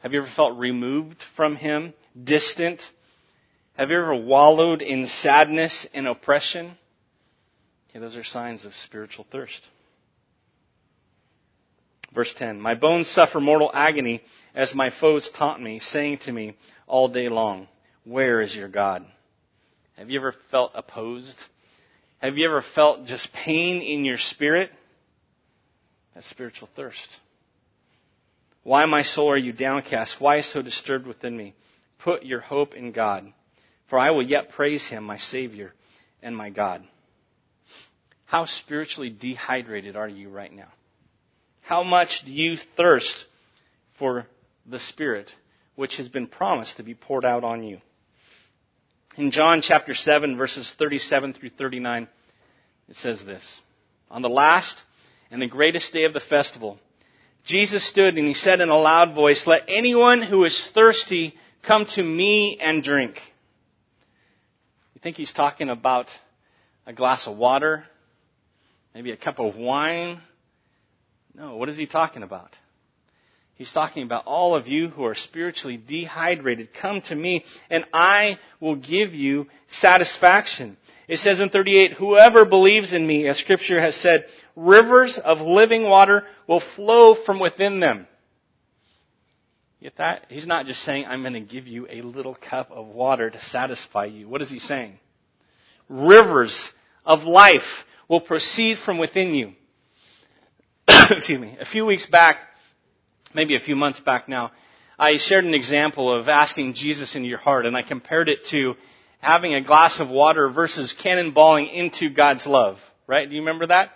Have 0.00 0.12
you 0.12 0.22
ever 0.22 0.30
felt 0.34 0.58
removed 0.58 1.22
from 1.36 1.56
Him, 1.56 1.92
distant, 2.22 2.80
Have 3.76 3.90
you 3.90 3.98
ever 3.98 4.14
wallowed 4.14 4.82
in 4.82 5.06
sadness 5.06 5.86
and 5.94 6.06
oppression? 6.06 6.72
Okay, 7.88 7.98
those 7.98 8.16
are 8.16 8.24
signs 8.24 8.64
of 8.64 8.74
spiritual 8.74 9.26
thirst. 9.30 9.68
Verse 12.14 12.32
10 12.34 12.60
My 12.60 12.74
bones 12.74 13.08
suffer 13.08 13.40
mortal 13.40 13.70
agony 13.72 14.22
as 14.54 14.74
my 14.74 14.90
foes 14.90 15.30
taunt 15.30 15.62
me, 15.62 15.78
saying 15.78 16.18
to 16.18 16.32
me 16.32 16.56
all 16.86 17.08
day 17.08 17.28
long, 17.28 17.68
Where 18.04 18.40
is 18.40 18.54
your 18.54 18.68
God? 18.68 19.04
Have 19.96 20.10
you 20.10 20.18
ever 20.18 20.34
felt 20.50 20.72
opposed? 20.74 21.38
Have 22.18 22.36
you 22.36 22.46
ever 22.48 22.62
felt 22.74 23.06
just 23.06 23.32
pain 23.32 23.80
in 23.82 24.04
your 24.04 24.18
spirit? 24.18 24.70
That's 26.14 26.28
spiritual 26.28 26.68
thirst. 26.74 27.18
Why, 28.62 28.84
my 28.86 29.02
soul, 29.02 29.30
are 29.30 29.38
you 29.38 29.52
downcast? 29.52 30.20
Why 30.20 30.40
so 30.40 30.60
disturbed 30.60 31.06
within 31.06 31.36
me? 31.36 31.54
Put 31.98 32.24
your 32.24 32.40
hope 32.40 32.74
in 32.74 32.92
God, 32.92 33.32
for 33.90 33.98
I 33.98 34.12
will 34.12 34.22
yet 34.22 34.50
praise 34.50 34.86
him, 34.86 35.04
my 35.04 35.18
Savior 35.18 35.72
and 36.22 36.36
my 36.36 36.48
God. 36.48 36.82
How 38.24 38.44
spiritually 38.44 39.10
dehydrated 39.10 39.96
are 39.96 40.08
you 40.08 40.30
right 40.30 40.52
now? 40.52 40.68
How 41.62 41.82
much 41.82 42.22
do 42.24 42.32
you 42.32 42.56
thirst 42.76 43.26
for 43.98 44.26
the 44.64 44.78
Spirit, 44.78 45.34
which 45.74 45.96
has 45.96 46.08
been 46.08 46.28
promised 46.28 46.76
to 46.76 46.84
be 46.84 46.94
poured 46.94 47.24
out 47.24 47.42
on 47.42 47.64
you? 47.64 47.78
In 49.16 49.32
John 49.32 49.60
chapter 49.60 49.94
7, 49.94 50.36
verses 50.36 50.72
37 50.78 51.32
through 51.32 51.50
39, 51.50 52.06
it 52.88 52.96
says 52.96 53.24
this 53.24 53.60
On 54.08 54.22
the 54.22 54.28
last 54.28 54.80
and 55.32 55.42
the 55.42 55.48
greatest 55.48 55.92
day 55.92 56.04
of 56.04 56.12
the 56.12 56.20
festival, 56.20 56.78
Jesus 57.44 57.84
stood 57.88 58.16
and 58.16 58.28
he 58.28 58.34
said 58.34 58.60
in 58.60 58.68
a 58.68 58.78
loud 58.78 59.16
voice, 59.16 59.48
Let 59.48 59.64
anyone 59.66 60.22
who 60.22 60.44
is 60.44 60.70
thirsty 60.74 61.34
come 61.66 61.86
to 61.94 62.02
me 62.02 62.58
and 62.60 62.84
drink. 62.84 63.18
You 65.00 65.02
think 65.02 65.16
he's 65.16 65.32
talking 65.32 65.70
about 65.70 66.08
a 66.84 66.92
glass 66.92 67.26
of 67.26 67.38
water? 67.38 67.84
Maybe 68.94 69.12
a 69.12 69.16
cup 69.16 69.38
of 69.38 69.56
wine? 69.56 70.20
No, 71.34 71.56
what 71.56 71.70
is 71.70 71.78
he 71.78 71.86
talking 71.86 72.22
about? 72.22 72.58
He's 73.54 73.72
talking 73.72 74.02
about 74.02 74.26
all 74.26 74.54
of 74.54 74.68
you 74.68 74.88
who 74.88 75.06
are 75.06 75.14
spiritually 75.14 75.78
dehydrated. 75.78 76.74
Come 76.74 77.00
to 77.02 77.16
me 77.16 77.46
and 77.70 77.86
I 77.94 78.38
will 78.60 78.76
give 78.76 79.14
you 79.14 79.46
satisfaction. 79.68 80.76
It 81.08 81.16
says 81.16 81.40
in 81.40 81.48
38, 81.48 81.92
whoever 81.92 82.44
believes 82.44 82.92
in 82.92 83.06
me, 83.06 83.26
as 83.26 83.38
scripture 83.38 83.80
has 83.80 83.96
said, 83.96 84.26
rivers 84.54 85.16
of 85.16 85.40
living 85.40 85.84
water 85.84 86.24
will 86.46 86.60
flow 86.60 87.14
from 87.14 87.40
within 87.40 87.80
them. 87.80 88.06
Get 89.82 89.96
that? 89.96 90.26
He's 90.28 90.46
not 90.46 90.66
just 90.66 90.82
saying, 90.82 91.06
I'm 91.06 91.22
going 91.22 91.32
to 91.32 91.40
give 91.40 91.66
you 91.66 91.86
a 91.88 92.02
little 92.02 92.34
cup 92.34 92.70
of 92.70 92.86
water 92.88 93.30
to 93.30 93.40
satisfy 93.40 94.06
you. 94.06 94.28
What 94.28 94.42
is 94.42 94.50
he 94.50 94.58
saying? 94.58 94.98
Rivers 95.88 96.70
of 97.06 97.22
life 97.22 97.84
will 98.06 98.20
proceed 98.20 98.78
from 98.78 98.98
within 98.98 99.32
you. 99.34 99.52
Excuse 100.88 101.40
me. 101.40 101.56
A 101.58 101.64
few 101.64 101.86
weeks 101.86 102.04
back, 102.04 102.38
maybe 103.34 103.56
a 103.56 103.60
few 103.60 103.74
months 103.74 104.00
back 104.00 104.28
now, 104.28 104.52
I 104.98 105.16
shared 105.16 105.46
an 105.46 105.54
example 105.54 106.12
of 106.14 106.28
asking 106.28 106.74
Jesus 106.74 107.16
into 107.16 107.28
your 107.28 107.38
heart, 107.38 107.64
and 107.64 107.74
I 107.74 107.82
compared 107.82 108.28
it 108.28 108.44
to 108.50 108.74
having 109.20 109.54
a 109.54 109.64
glass 109.64 109.98
of 109.98 110.10
water 110.10 110.50
versus 110.50 110.94
cannonballing 111.02 111.72
into 111.72 112.10
God's 112.10 112.46
love. 112.46 112.76
Right? 113.06 113.26
Do 113.26 113.34
you 113.34 113.40
remember 113.40 113.68
that? 113.68 113.92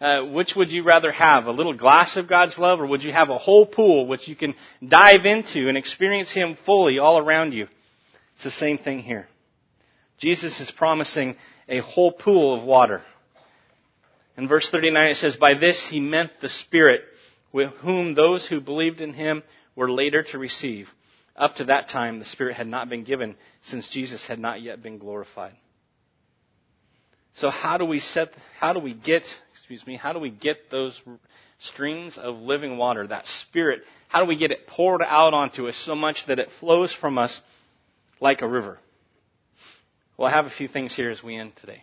Uh, 0.00 0.24
which 0.24 0.54
would 0.54 0.72
you 0.72 0.82
rather 0.82 1.10
have? 1.10 1.46
A 1.46 1.52
little 1.52 1.72
glass 1.72 2.16
of 2.16 2.28
God's 2.28 2.58
love, 2.58 2.80
or 2.80 2.86
would 2.86 3.02
you 3.02 3.12
have 3.12 3.30
a 3.30 3.38
whole 3.38 3.66
pool 3.66 4.06
which 4.06 4.28
you 4.28 4.36
can 4.36 4.54
dive 4.86 5.24
into 5.24 5.68
and 5.68 5.76
experience 5.78 6.32
Him 6.32 6.56
fully 6.66 6.98
all 6.98 7.18
around 7.18 7.52
you? 7.52 7.66
It's 8.34 8.44
the 8.44 8.50
same 8.50 8.76
thing 8.76 8.98
here. 8.98 9.26
Jesus 10.18 10.60
is 10.60 10.70
promising 10.70 11.36
a 11.68 11.80
whole 11.80 12.12
pool 12.12 12.54
of 12.54 12.64
water. 12.64 13.02
In 14.36 14.48
verse 14.48 14.68
39 14.70 15.08
it 15.08 15.14
says, 15.16 15.36
By 15.36 15.54
this 15.54 15.86
he 15.88 16.00
meant 16.00 16.30
the 16.40 16.48
Spirit, 16.48 17.02
with 17.52 17.70
whom 17.76 18.14
those 18.14 18.46
who 18.46 18.60
believed 18.60 19.00
in 19.00 19.14
him 19.14 19.42
were 19.74 19.90
later 19.90 20.22
to 20.22 20.38
receive. 20.38 20.88
Up 21.34 21.56
to 21.56 21.64
that 21.64 21.88
time, 21.88 22.18
the 22.18 22.24
Spirit 22.24 22.56
had 22.56 22.66
not 22.66 22.88
been 22.88 23.04
given, 23.04 23.36
since 23.62 23.88
Jesus 23.88 24.26
had 24.26 24.38
not 24.38 24.62
yet 24.62 24.82
been 24.82 24.98
glorified. 24.98 25.54
So 27.34 27.50
how 27.50 27.76
do 27.76 27.84
we 27.84 28.00
set, 28.00 28.30
how 28.58 28.72
do 28.72 28.80
we 28.80 28.94
get, 28.94 29.22
excuse 29.66 29.84
me, 29.84 29.96
how 29.96 30.12
do 30.12 30.20
we 30.20 30.30
get 30.30 30.70
those 30.70 31.00
streams 31.58 32.18
of 32.18 32.36
living 32.36 32.78
water, 32.78 33.04
that 33.04 33.26
spirit, 33.26 33.82
how 34.06 34.20
do 34.20 34.26
we 34.26 34.36
get 34.36 34.52
it 34.52 34.64
poured 34.68 35.02
out 35.02 35.34
onto 35.34 35.66
us 35.66 35.76
so 35.76 35.96
much 35.96 36.24
that 36.28 36.38
it 36.38 36.50
flows 36.60 36.92
from 36.92 37.18
us 37.18 37.40
like 38.20 38.42
a 38.42 38.46
river? 38.46 38.78
Well, 40.16 40.28
I 40.28 40.30
have 40.30 40.46
a 40.46 40.50
few 40.50 40.68
things 40.68 40.94
here 40.94 41.10
as 41.10 41.20
we 41.20 41.34
end 41.34 41.56
today. 41.56 41.82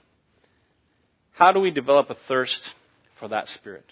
How 1.34 1.52
do 1.52 1.60
we 1.60 1.72
develop 1.72 2.10
a 2.10 2.15
thirst 2.15 2.74
for 3.19 3.28
that 3.28 3.50
spirit? 3.50 3.86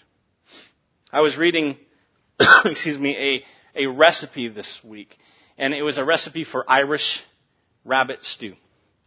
I 1.12 1.20
was 1.20 1.36
reading, 1.36 1.76
excuse 2.64 2.98
me, 2.98 3.44
a, 3.76 3.84
a 3.84 3.86
recipe 3.88 4.48
this 4.48 4.80
week, 4.82 5.18
and 5.58 5.74
it 5.74 5.82
was 5.82 5.98
a 5.98 6.04
recipe 6.04 6.44
for 6.44 6.64
Irish 6.66 7.22
rabbit 7.84 8.20
stew. 8.22 8.54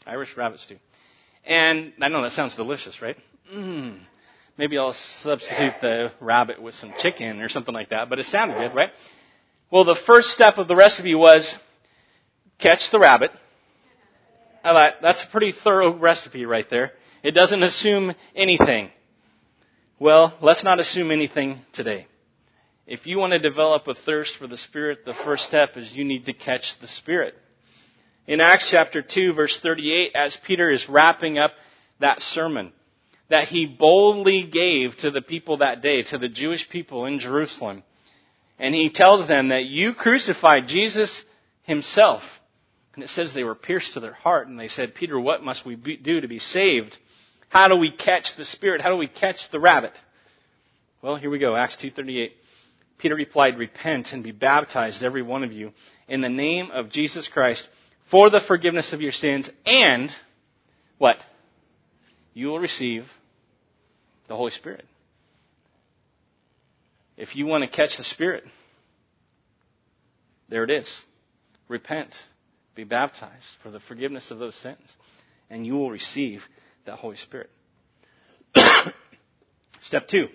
Irish 0.05 0.37
rabbit 0.37 0.59
stew. 0.59 0.77
And 1.43 1.93
I 2.01 2.09
know 2.09 2.21
that 2.21 2.33
sounds 2.33 2.55
delicious, 2.55 3.01
right? 3.01 3.17
Mm. 3.51 4.01
Maybe 4.57 4.77
I'll 4.77 4.93
substitute 4.93 5.73
the 5.81 6.11
rabbit 6.21 6.61
with 6.61 6.75
some 6.75 6.93
chicken 6.99 7.41
or 7.41 7.49
something 7.49 7.73
like 7.73 7.89
that, 7.89 8.09
but 8.09 8.19
it 8.19 8.25
sounded 8.25 8.57
good, 8.57 8.73
right? 8.73 8.91
Well, 9.69 9.83
the 9.83 9.99
first 10.05 10.29
step 10.29 10.57
of 10.57 10.69
the 10.69 10.75
recipe 10.77 11.13
was 11.13 11.57
catch 12.57 12.89
the 12.89 12.99
rabbit. 12.99 13.31
I 14.63 14.71
thought, 14.71 14.93
that's 15.01 15.23
a 15.23 15.27
pretty 15.27 15.51
thorough 15.51 15.97
recipe 15.97 16.45
right 16.45 16.65
there. 16.69 16.93
It 17.21 17.31
doesn't 17.31 17.63
assume 17.63 18.15
anything. 18.33 18.91
Well, 19.99 20.37
let's 20.41 20.63
not 20.63 20.79
assume 20.79 21.11
anything 21.11 21.59
today. 21.73 22.07
If 22.87 23.07
you 23.07 23.17
want 23.17 23.33
to 23.33 23.39
develop 23.39 23.87
a 23.87 23.95
thirst 23.95 24.37
for 24.37 24.47
the 24.47 24.57
Spirit, 24.57 24.99
the 25.05 25.13
first 25.13 25.43
step 25.43 25.75
is 25.75 25.91
you 25.91 26.05
need 26.05 26.27
to 26.27 26.33
catch 26.33 26.79
the 26.79 26.87
Spirit. 26.87 27.33
In 28.25 28.39
Acts 28.39 28.69
chapter 28.71 29.01
2 29.01 29.33
verse 29.33 29.59
38, 29.61 30.11
as 30.15 30.37
Peter 30.45 30.71
is 30.71 30.87
wrapping 30.87 31.37
up 31.37 31.51
that 31.99 32.21
sermon 32.21 32.71
that 33.29 33.47
he 33.47 33.65
boldly 33.65 34.47
gave 34.51 34.95
to 34.97 35.11
the 35.11 35.21
people 35.21 35.57
that 35.57 35.81
day, 35.81 36.03
to 36.03 36.17
the 36.17 36.29
Jewish 36.29 36.69
people 36.69 37.05
in 37.05 37.19
Jerusalem, 37.19 37.83
and 38.59 38.73
he 38.73 38.89
tells 38.89 39.27
them 39.27 39.49
that 39.49 39.65
you 39.65 39.93
crucified 39.93 40.67
Jesus 40.67 41.23
himself. 41.63 42.21
And 42.93 43.03
it 43.03 43.09
says 43.09 43.33
they 43.33 43.43
were 43.43 43.55
pierced 43.55 43.93
to 43.93 43.99
their 43.99 44.13
heart 44.13 44.47
and 44.47 44.57
they 44.57 44.69
said, 44.69 44.95
Peter, 44.95 45.19
what 45.19 45.43
must 45.43 45.65
we 45.65 45.75
do 45.75 46.21
to 46.21 46.27
be 46.29 46.39
saved? 46.39 46.97
How 47.49 47.67
do 47.67 47.75
we 47.75 47.91
catch 47.91 48.37
the 48.37 48.45
Spirit? 48.45 48.81
How 48.81 48.89
do 48.89 48.95
we 48.95 49.07
catch 49.07 49.51
the 49.51 49.59
rabbit? 49.59 49.91
Well, 51.01 51.17
here 51.17 51.29
we 51.29 51.39
go. 51.39 51.55
Acts 51.55 51.75
2.38. 51.83 52.31
Peter 52.97 53.15
replied, 53.15 53.57
Repent 53.57 54.13
and 54.13 54.23
be 54.23 54.31
baptized, 54.31 55.03
every 55.03 55.21
one 55.21 55.43
of 55.43 55.51
you, 55.51 55.73
in 56.07 56.21
the 56.21 56.29
name 56.29 56.71
of 56.71 56.89
Jesus 56.89 57.27
Christ 57.27 57.67
for 58.09 58.29
the 58.29 58.39
forgiveness 58.39 58.93
of 58.93 59.01
your 59.01 59.11
sins, 59.11 59.49
and 59.65 60.11
what? 60.97 61.17
You 62.33 62.47
will 62.47 62.59
receive 62.59 63.05
the 64.27 64.35
Holy 64.35 64.51
Spirit. 64.51 64.85
If 67.17 67.35
you 67.35 67.45
want 67.45 67.63
to 67.63 67.69
catch 67.69 67.97
the 67.97 68.03
Spirit, 68.03 68.43
there 70.49 70.63
it 70.63 70.71
is. 70.71 71.01
Repent, 71.67 72.13
be 72.75 72.83
baptized 72.83 73.45
for 73.63 73.71
the 73.71 73.79
forgiveness 73.79 74.31
of 74.31 74.39
those 74.39 74.55
sins, 74.55 74.95
and 75.49 75.65
you 75.65 75.73
will 75.73 75.89
receive 75.89 76.43
the 76.85 76.95
Holy 76.95 77.15
Spirit. 77.15 77.49
Step 79.81 80.07
two. 80.07 80.27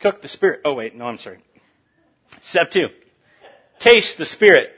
Cook 0.00 0.22
the 0.22 0.28
Spirit. 0.28 0.60
Oh 0.64 0.74
wait, 0.74 0.94
no, 0.96 1.06
I'm 1.06 1.18
sorry. 1.18 1.38
Step 2.42 2.70
two. 2.70 2.88
Taste 3.80 4.16
the 4.18 4.24
Spirit. 4.24 4.70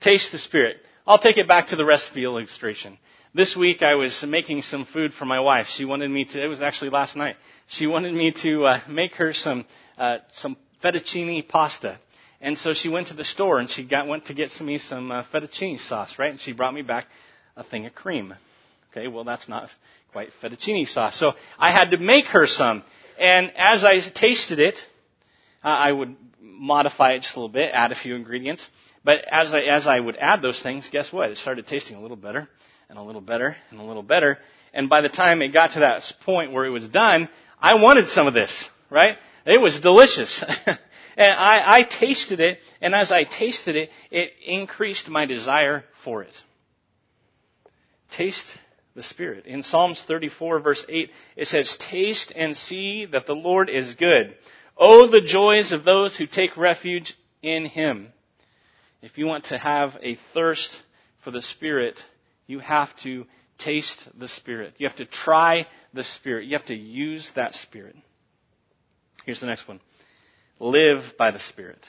Taste 0.00 0.32
the 0.32 0.38
Spirit. 0.38 0.76
I'll 1.06 1.18
take 1.18 1.38
it 1.38 1.46
back 1.46 1.68
to 1.68 1.76
the 1.76 1.84
recipe 1.84 2.24
illustration. 2.24 2.98
This 3.36 3.54
week 3.54 3.82
I 3.82 3.96
was 3.96 4.24
making 4.26 4.62
some 4.62 4.86
food 4.86 5.12
for 5.12 5.26
my 5.26 5.40
wife. 5.40 5.66
She 5.66 5.84
wanted 5.84 6.10
me 6.10 6.24
to, 6.24 6.42
it 6.42 6.46
was 6.46 6.62
actually 6.62 6.88
last 6.88 7.16
night. 7.16 7.36
She 7.66 7.86
wanted 7.86 8.14
me 8.14 8.32
to 8.40 8.64
uh, 8.64 8.80
make 8.88 9.12
her 9.16 9.34
some, 9.34 9.66
uh, 9.98 10.20
some 10.32 10.56
fettuccine 10.82 11.46
pasta. 11.46 11.98
And 12.40 12.56
so 12.56 12.72
she 12.72 12.88
went 12.88 13.08
to 13.08 13.14
the 13.14 13.24
store 13.24 13.58
and 13.58 13.68
she 13.68 13.86
got, 13.86 14.06
went 14.06 14.24
to 14.26 14.34
get 14.34 14.58
me 14.62 14.78
some 14.78 15.12
uh, 15.12 15.22
fettuccine 15.24 15.78
sauce, 15.78 16.18
right? 16.18 16.30
And 16.30 16.40
she 16.40 16.54
brought 16.54 16.72
me 16.72 16.80
back 16.80 17.08
a 17.58 17.62
thing 17.62 17.84
of 17.84 17.94
cream. 17.94 18.34
Okay, 18.90 19.06
well 19.06 19.24
that's 19.24 19.50
not 19.50 19.68
quite 20.12 20.30
fettuccine 20.42 20.86
sauce. 20.86 21.18
So 21.20 21.34
I 21.58 21.72
had 21.72 21.90
to 21.90 21.98
make 21.98 22.24
her 22.28 22.46
some. 22.46 22.84
And 23.18 23.52
as 23.58 23.84
I 23.84 24.00
tasted 24.00 24.60
it, 24.60 24.78
uh, 25.62 25.68
I 25.68 25.92
would 25.92 26.16
modify 26.40 27.12
it 27.12 27.20
just 27.20 27.36
a 27.36 27.38
little 27.38 27.52
bit, 27.52 27.70
add 27.74 27.92
a 27.92 27.96
few 27.96 28.14
ingredients. 28.14 28.66
But 29.04 29.26
as 29.30 29.52
I, 29.52 29.60
as 29.64 29.86
I 29.86 30.00
would 30.00 30.16
add 30.16 30.40
those 30.40 30.62
things, 30.62 30.88
guess 30.90 31.12
what? 31.12 31.30
It 31.30 31.36
started 31.36 31.66
tasting 31.66 31.98
a 31.98 32.00
little 32.00 32.16
better 32.16 32.48
and 32.88 32.98
a 32.98 33.02
little 33.02 33.20
better 33.20 33.56
and 33.70 33.80
a 33.80 33.82
little 33.82 34.02
better. 34.02 34.38
And 34.72 34.88
by 34.88 35.00
the 35.00 35.08
time 35.08 35.42
it 35.42 35.48
got 35.48 35.72
to 35.72 35.80
that 35.80 36.02
point 36.24 36.52
where 36.52 36.64
it 36.64 36.70
was 36.70 36.88
done, 36.88 37.28
I 37.60 37.80
wanted 37.80 38.08
some 38.08 38.26
of 38.26 38.34
this, 38.34 38.68
right? 38.90 39.16
It 39.44 39.60
was 39.60 39.80
delicious. 39.80 40.44
and 40.66 40.78
I, 41.16 41.78
I 41.78 41.82
tasted 41.82 42.40
it, 42.40 42.58
and 42.80 42.94
as 42.94 43.10
I 43.10 43.24
tasted 43.24 43.76
it, 43.76 43.90
it 44.10 44.32
increased 44.44 45.08
my 45.08 45.24
desire 45.26 45.84
for 46.04 46.22
it. 46.22 46.34
Taste 48.16 48.58
the 48.94 49.02
Spirit. 49.02 49.46
In 49.46 49.62
Psalms 49.62 50.04
34 50.06 50.60
verse 50.60 50.84
8, 50.88 51.10
it 51.36 51.46
says, 51.48 51.76
Taste 51.90 52.32
and 52.34 52.56
see 52.56 53.06
that 53.06 53.26
the 53.26 53.34
Lord 53.34 53.68
is 53.68 53.94
good. 53.94 54.34
Oh, 54.76 55.06
the 55.06 55.22
joys 55.22 55.72
of 55.72 55.84
those 55.84 56.16
who 56.16 56.26
take 56.26 56.56
refuge 56.56 57.14
in 57.42 57.64
Him. 57.64 58.08
If 59.02 59.18
you 59.18 59.26
want 59.26 59.46
to 59.46 59.58
have 59.58 59.96
a 60.02 60.16
thirst 60.34 60.82
for 61.24 61.30
the 61.30 61.42
Spirit, 61.42 62.00
you 62.46 62.58
have 62.60 62.88
to 63.02 63.24
taste 63.58 64.08
the 64.18 64.28
Spirit. 64.28 64.74
You 64.78 64.86
have 64.88 64.96
to 64.98 65.06
try 65.06 65.66
the 65.94 66.04
Spirit. 66.04 66.46
You 66.46 66.56
have 66.56 66.66
to 66.66 66.74
use 66.74 67.30
that 67.34 67.54
Spirit. 67.54 67.96
Here's 69.24 69.40
the 69.40 69.46
next 69.46 69.66
one. 69.66 69.80
Live 70.60 71.02
by 71.18 71.30
the 71.30 71.38
Spirit. 71.38 71.84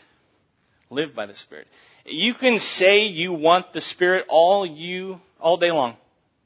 Live 0.90 1.14
by 1.16 1.26
the 1.26 1.36
Spirit. 1.36 1.68
You 2.06 2.34
can 2.34 2.60
say 2.60 3.02
you 3.02 3.34
want 3.34 3.74
the 3.74 3.82
Spirit 3.82 4.26
all 4.30 4.66
you, 4.66 5.20
all 5.40 5.58
day 5.58 5.72
long. 5.72 5.96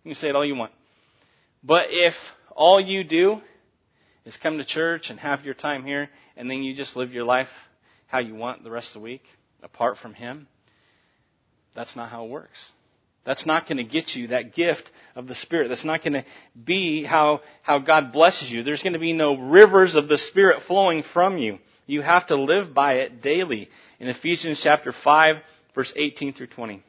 You 0.04 0.10
can 0.10 0.16
say 0.16 0.30
it 0.30 0.36
all 0.36 0.46
you 0.46 0.56
want. 0.56 0.72
But 1.64 1.88
if 1.90 2.16
all 2.56 2.82
you 2.82 3.04
do 3.04 3.38
is 4.26 4.38
come 4.38 4.58
to 4.58 4.66
church 4.66 5.10
and 5.10 5.20
have 5.20 5.46
your 5.46 5.54
time 5.54 5.86
here, 5.86 6.10
and 6.36 6.50
then 6.50 6.64
you 6.64 6.76
just 6.76 6.96
live 6.96 7.12
your 7.12 7.26
life 7.26 7.50
how 8.08 8.20
you 8.20 8.36
want 8.36 8.64
the 8.64 8.72
rest 8.72 8.90
of 8.90 8.94
the 8.96 9.00
week, 9.00 9.24
apart 9.64 9.98
from 9.98 10.14
Him, 10.14 10.48
that's 11.76 11.96
not 11.96 12.10
how 12.10 12.26
it 12.26 12.30
works. 12.30 12.72
That's 13.24 13.46
not 13.46 13.68
going 13.68 13.78
to 13.78 13.84
get 13.84 14.16
you 14.16 14.28
that 14.28 14.54
gift 14.56 14.90
of 15.16 15.28
the 15.28 15.36
Spirit. 15.36 15.70
That's 15.70 15.86
not 15.86 16.04
going 16.04 16.14
to 16.14 16.26
be 16.62 17.04
how, 17.04 17.42
how 17.62 17.80
God 17.80 18.12
blesses 18.12 18.52
you. 18.52 18.64
There's 18.64 18.82
going 18.82 18.94
to 18.94 19.00
be 19.00 19.14
no 19.14 19.38
rivers 19.38 19.96
of 19.96 20.08
the 20.08 20.18
Spirit 20.18 20.64
flowing 20.64 21.04
from 21.04 21.38
you. 21.38 21.60
You 21.86 22.02
have 22.02 22.28
to 22.28 22.36
live 22.36 22.74
by 22.74 22.94
it 22.96 23.22
daily. 23.22 23.70
In 24.00 24.08
Ephesians 24.08 24.60
chapter 24.64 24.92
5, 24.92 25.36
verse 25.76 25.94
18 25.96 26.34
through 26.34 26.48
20. 26.48 26.84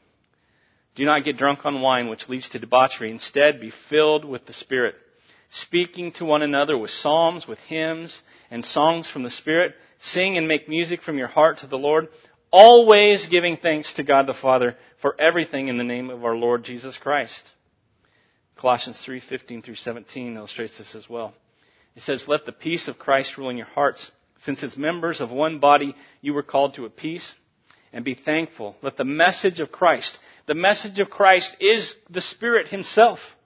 Do 0.94 1.04
not 1.04 1.24
get 1.24 1.38
drunk 1.38 1.64
on 1.64 1.80
wine, 1.80 2.08
which 2.08 2.28
leads 2.28 2.50
to 2.50 2.58
debauchery. 2.58 3.10
Instead, 3.10 3.60
be 3.60 3.72
filled 3.88 4.24
with 4.24 4.46
the 4.46 4.52
Spirit, 4.52 4.94
speaking 5.50 6.12
to 6.12 6.24
one 6.24 6.42
another 6.42 6.76
with 6.76 6.90
psalms, 6.90 7.48
with 7.48 7.58
hymns, 7.60 8.22
and 8.50 8.64
songs 8.64 9.08
from 9.08 9.22
the 9.22 9.30
Spirit. 9.30 9.74
Sing 10.00 10.36
and 10.36 10.48
make 10.48 10.68
music 10.68 11.02
from 11.02 11.16
your 11.16 11.28
heart 11.28 11.58
to 11.58 11.66
the 11.66 11.78
Lord, 11.78 12.08
always 12.52 13.26
giving 13.26 13.56
thanks 13.56 13.94
to 13.94 14.04
God 14.04 14.26
the 14.26 14.34
Father 14.34 14.76
for 15.00 15.16
everything 15.18 15.68
in 15.68 15.78
the 15.78 15.84
name 15.84 16.10
of 16.10 16.24
our 16.24 16.36
Lord 16.36 16.62
Jesus 16.62 16.96
Christ. 16.96 17.50
Colossians 18.56 19.00
3:15 19.04 19.62
through 19.62 19.74
17 19.74 20.36
illustrates 20.36 20.78
this 20.78 20.94
as 20.94 21.08
well. 21.08 21.34
It 21.96 22.02
says, 22.02 22.28
"Let 22.28 22.46
the 22.46 22.52
peace 22.52 22.86
of 22.86 22.98
Christ 22.98 23.36
rule 23.36 23.50
in 23.50 23.56
your 23.56 23.66
hearts, 23.66 24.12
since 24.36 24.62
as 24.62 24.76
members 24.76 25.20
of 25.20 25.32
one 25.32 25.58
body 25.58 25.96
you 26.20 26.34
were 26.34 26.42
called 26.42 26.74
to 26.74 26.84
a 26.84 26.90
peace, 26.90 27.34
and 27.92 28.04
be 28.04 28.14
thankful. 28.14 28.76
Let 28.82 28.96
the 28.96 29.04
message 29.04 29.60
of 29.60 29.72
Christ, 29.72 30.18
the 30.46 30.54
message 30.54 30.98
of 31.00 31.10
Christ 31.10 31.56
is 31.60 31.94
the 32.08 32.20
Spirit 32.20 32.68
Himself. 32.68 33.36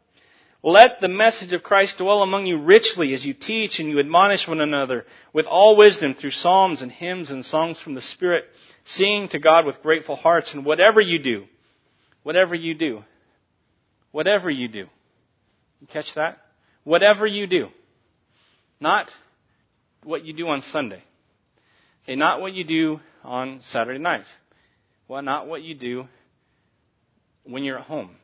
Let 0.66 0.98
the 1.00 1.06
message 1.06 1.52
of 1.52 1.62
Christ 1.62 1.98
dwell 1.98 2.22
among 2.24 2.46
you 2.46 2.58
richly 2.60 3.14
as 3.14 3.24
you 3.24 3.34
teach 3.34 3.78
and 3.78 3.88
you 3.88 4.00
admonish 4.00 4.48
one 4.48 4.60
another 4.60 5.06
with 5.32 5.46
all 5.46 5.76
wisdom 5.76 6.12
through 6.12 6.32
psalms 6.32 6.82
and 6.82 6.90
hymns 6.90 7.30
and 7.30 7.44
songs 7.44 7.78
from 7.78 7.94
the 7.94 8.00
Spirit, 8.00 8.46
singing 8.84 9.28
to 9.28 9.38
God 9.38 9.64
with 9.64 9.80
grateful 9.80 10.16
hearts. 10.16 10.54
And 10.54 10.64
whatever 10.64 11.00
you 11.00 11.20
do, 11.20 11.44
whatever 12.24 12.56
you 12.56 12.74
do, 12.74 13.04
whatever 14.10 14.50
you 14.50 14.66
do, 14.66 14.88
you 15.80 15.86
catch 15.86 16.16
that? 16.16 16.38
Whatever 16.82 17.28
you 17.28 17.46
do, 17.46 17.68
not 18.80 19.14
what 20.02 20.24
you 20.24 20.32
do 20.32 20.48
on 20.48 20.62
Sunday. 20.62 21.04
Okay, 22.02 22.16
not 22.16 22.40
what 22.40 22.54
you 22.54 22.64
do 22.64 22.98
on 23.22 23.60
Saturday 23.62 24.00
night. 24.00 24.26
Well, 25.06 25.22
not 25.22 25.46
what 25.46 25.62
you 25.62 25.76
do 25.76 26.08
when 27.44 27.62
you're 27.62 27.78
at 27.78 27.84
home. 27.84 28.16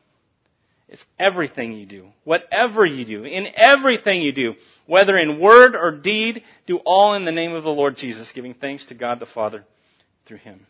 It's 0.93 1.05
everything 1.19 1.73
you 1.73 1.87
do. 1.87 2.09
Whatever 2.25 2.85
you 2.85 3.07
do. 3.07 3.25
In 3.25 3.47
everything 3.57 4.21
you 4.21 4.31
do. 4.31 4.55
Whether 4.87 5.17
in 5.17 5.41
word 5.41 5.75
or 5.75 5.91
deed, 5.91 6.45
do 6.67 6.77
all 6.85 7.15
in 7.15 7.25
the 7.25 7.33
name 7.33 7.55
of 7.55 7.65
the 7.65 7.71
Lord 7.71 7.97
Jesus, 7.97 8.31
giving 8.33 8.53
thanks 8.53 8.85
to 8.87 8.95
God 8.95 9.19
the 9.19 9.25
Father 9.25 9.65
through 10.27 10.37
Him. 10.37 10.67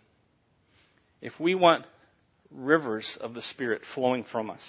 If 1.21 1.41
we 1.41 1.57
want 1.57 1.87
rivers 2.53 3.19
of 3.21 3.35
the 3.35 3.43
Spirit 3.43 3.83
flowing 3.97 4.23
from 4.23 4.49
us, 4.49 4.63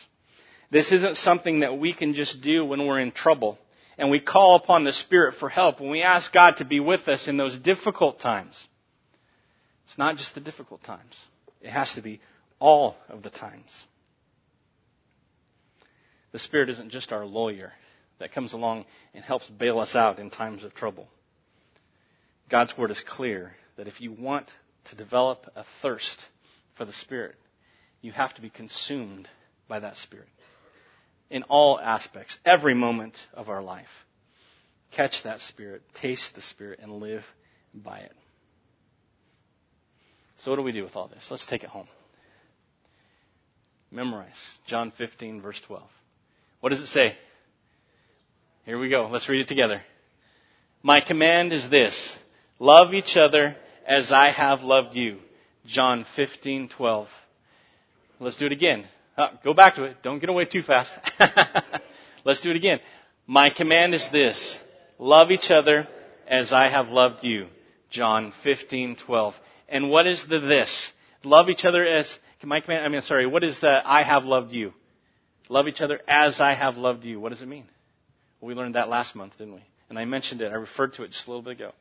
this 0.72 0.92
isn't 0.92 1.18
something 1.18 1.60
that 1.60 1.78
we 1.78 1.94
can 1.94 2.16
just 2.16 2.42
do 2.42 2.66
when 2.66 2.88
we're 2.88 3.00
in 3.00 3.12
trouble 3.12 3.60
and 3.96 4.10
we 4.10 4.20
call 4.20 4.56
upon 4.56 4.86
the 4.86 4.92
Spirit 4.92 5.36
for 5.36 5.50
help, 5.50 5.80
when 5.80 5.92
we 5.92 6.02
ask 6.02 6.34
God 6.34 6.58
to 6.58 6.66
be 6.66 6.80
with 6.80 7.08
us 7.08 7.28
in 7.28 7.38
those 7.38 7.60
difficult 7.60 8.20
times, 8.20 8.68
it's 9.86 10.00
not 10.00 10.18
just 10.18 10.34
the 10.34 10.42
difficult 10.42 10.84
times. 10.84 11.28
It 11.62 11.70
has 11.70 11.94
to 11.94 12.02
be 12.02 12.22
all 12.58 12.96
of 13.08 13.22
the 13.22 13.30
times. 13.30 13.86
The 16.34 16.40
Spirit 16.40 16.70
isn't 16.72 16.90
just 16.90 17.14
our 17.14 17.26
lawyer 17.26 17.72
that 18.20 18.34
comes 18.34 18.54
along 18.54 18.86
and 19.14 19.24
helps 19.24 19.48
bail 19.48 19.80
us 19.80 19.96
out 19.96 20.20
in 20.20 20.30
times 20.30 20.64
of 20.64 20.74
trouble. 20.74 21.08
God's 22.50 22.78
Word 22.78 22.92
is 22.92 23.02
clear 23.08 23.56
that 23.78 23.88
if 23.88 24.02
you 24.02 24.12
want 24.12 24.52
to 24.86 24.96
develop 24.96 25.46
a 25.56 25.64
thirst 25.82 26.26
for 26.76 26.86
the 26.86 26.92
Spirit, 26.92 27.36
you 28.02 28.12
have 28.12 28.34
to 28.34 28.42
be 28.42 28.50
consumed 28.50 29.30
by 29.68 29.80
that 29.80 29.96
Spirit 29.96 30.28
in 31.30 31.44
all 31.44 31.80
aspects, 31.80 32.38
every 32.46 32.74
moment 32.74 33.18
of 33.34 33.50
our 33.50 33.62
life. 33.62 33.88
Catch 34.92 35.24
that 35.24 35.40
Spirit, 35.40 35.82
taste 35.96 36.36
the 36.36 36.42
Spirit, 36.42 36.80
and 36.82 36.94
live 36.94 37.24
by 37.74 38.00
it. 38.00 38.12
So, 40.38 40.52
what 40.52 40.58
do 40.58 40.64
we 40.64 40.72
do 40.72 40.84
with 40.84 40.96
all 40.96 41.08
this? 41.08 41.28
Let's 41.32 41.46
take 41.46 41.64
it 41.64 41.70
home. 41.70 41.88
Memorize 43.90 44.30
John 44.68 44.92
15, 44.98 45.42
verse 45.42 45.62
12. 45.66 45.84
What 46.64 46.70
does 46.70 46.80
it 46.80 46.88
say? 46.88 47.14
Here 48.64 48.80
we 48.80 48.88
go. 48.88 49.10
Let's 49.12 49.28
read 49.28 49.42
it 49.42 49.50
together. 49.50 49.82
My 50.82 51.02
command 51.02 51.52
is 51.52 51.70
this 51.70 52.18
love 52.58 52.94
each 52.94 53.18
other 53.18 53.58
as 53.86 54.14
I 54.14 54.32
have 54.32 54.62
loved 54.62 54.96
you. 54.96 55.20
John 55.66 56.06
15:12. 56.16 57.08
Let's 58.22 58.38
do 58.38 58.46
it 58.46 58.54
again. 58.54 58.86
Uh, 59.18 59.32
go 59.44 59.54
back 59.54 59.76
to 59.76 59.84
it. 59.84 60.02
Don't 60.04 60.20
get 60.20 60.30
away 60.30 60.46
too 60.46 60.62
fast. 60.62 60.98
Let's 62.24 62.40
do 62.40 62.52
it 62.52 62.56
again. 62.56 62.80
My 63.28 63.50
command 63.50 63.94
is 63.94 64.08
this. 64.14 64.58
Love 64.98 65.32
each 65.32 65.52
other 65.52 65.86
as 66.26 66.54
I 66.54 66.70
have 66.70 66.88
loved 66.88 67.26
you. 67.26 67.48
John 67.90 68.32
15:12. 68.46 69.34
And 69.68 69.90
what 69.90 70.08
is 70.08 70.26
the 70.30 70.40
this? 70.40 70.94
Love 71.26 71.50
each 71.50 71.66
other 71.66 71.86
as 71.86 72.18
my 72.42 72.62
command 72.62 72.86
I 72.86 72.88
mean 72.88 73.02
sorry, 73.02 73.28
what 73.28 73.44
is 73.44 73.60
the 73.60 73.82
I 73.84 74.04
have 74.04 74.24
loved 74.24 74.54
you? 74.54 74.72
Love 75.54 75.68
each 75.68 75.82
other 75.82 76.00
as 76.08 76.42
I 76.42 76.56
have 76.56 76.78
loved 76.78 77.06
you. 77.06 77.20
What 77.20 77.30
does 77.30 77.44
it 77.44 77.48
mean? 77.48 77.66
Well, 78.42 78.48
we 78.48 78.56
learned 78.56 78.74
that 78.74 78.90
last 78.90 79.16
month, 79.16 79.38
didn't 79.38 79.54
we? 79.54 79.62
And 79.88 80.00
I 80.00 80.06
mentioned 80.06 80.42
it. 80.42 80.52
I 80.52 80.56
referred 80.56 80.94
to 80.94 81.04
it 81.04 81.12
just 81.12 81.28
a 81.28 81.30
little 81.30 81.44
bit 81.44 81.58
ago. 81.58 81.74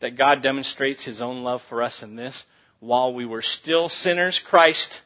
That 0.00 0.16
God 0.16 0.42
demonstrates 0.42 1.04
his 1.04 1.20
own 1.20 1.42
love 1.42 1.60
for 1.68 1.82
us 1.82 2.02
in 2.02 2.16
this 2.16 2.46
while 2.78 3.12
we 3.12 3.26
were 3.26 3.42
still 3.42 3.90
sinners, 3.90 4.40
Christ 4.42 5.02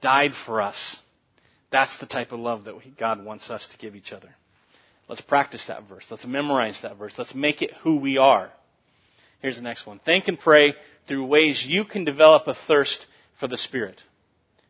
died 0.00 0.32
for 0.34 0.60
us. 0.60 0.96
That's 1.70 1.96
the 1.98 2.06
type 2.06 2.32
of 2.32 2.40
love 2.40 2.64
that 2.64 2.74
God 2.98 3.24
wants 3.24 3.50
us 3.50 3.68
to 3.68 3.78
give 3.78 3.94
each 3.94 4.12
other. 4.12 4.30
Let's 5.06 5.20
practice 5.20 5.66
that 5.68 5.88
verse. 5.88 6.06
Let's 6.10 6.26
memorize 6.26 6.80
that 6.82 6.98
verse. 6.98 7.14
Let's 7.16 7.36
make 7.36 7.62
it 7.62 7.72
who 7.84 7.98
we 7.98 8.18
are. 8.18 8.50
Here's 9.40 9.58
the 9.58 9.62
next 9.62 9.86
one. 9.86 10.00
Think 10.04 10.26
and 10.26 10.40
pray 10.40 10.74
through 11.06 11.24
ways 11.26 11.64
you 11.64 11.84
can 11.84 12.04
develop 12.04 12.48
a 12.48 12.56
thirst 12.66 13.06
for 13.38 13.46
the 13.46 13.56
Spirit. 13.56 14.02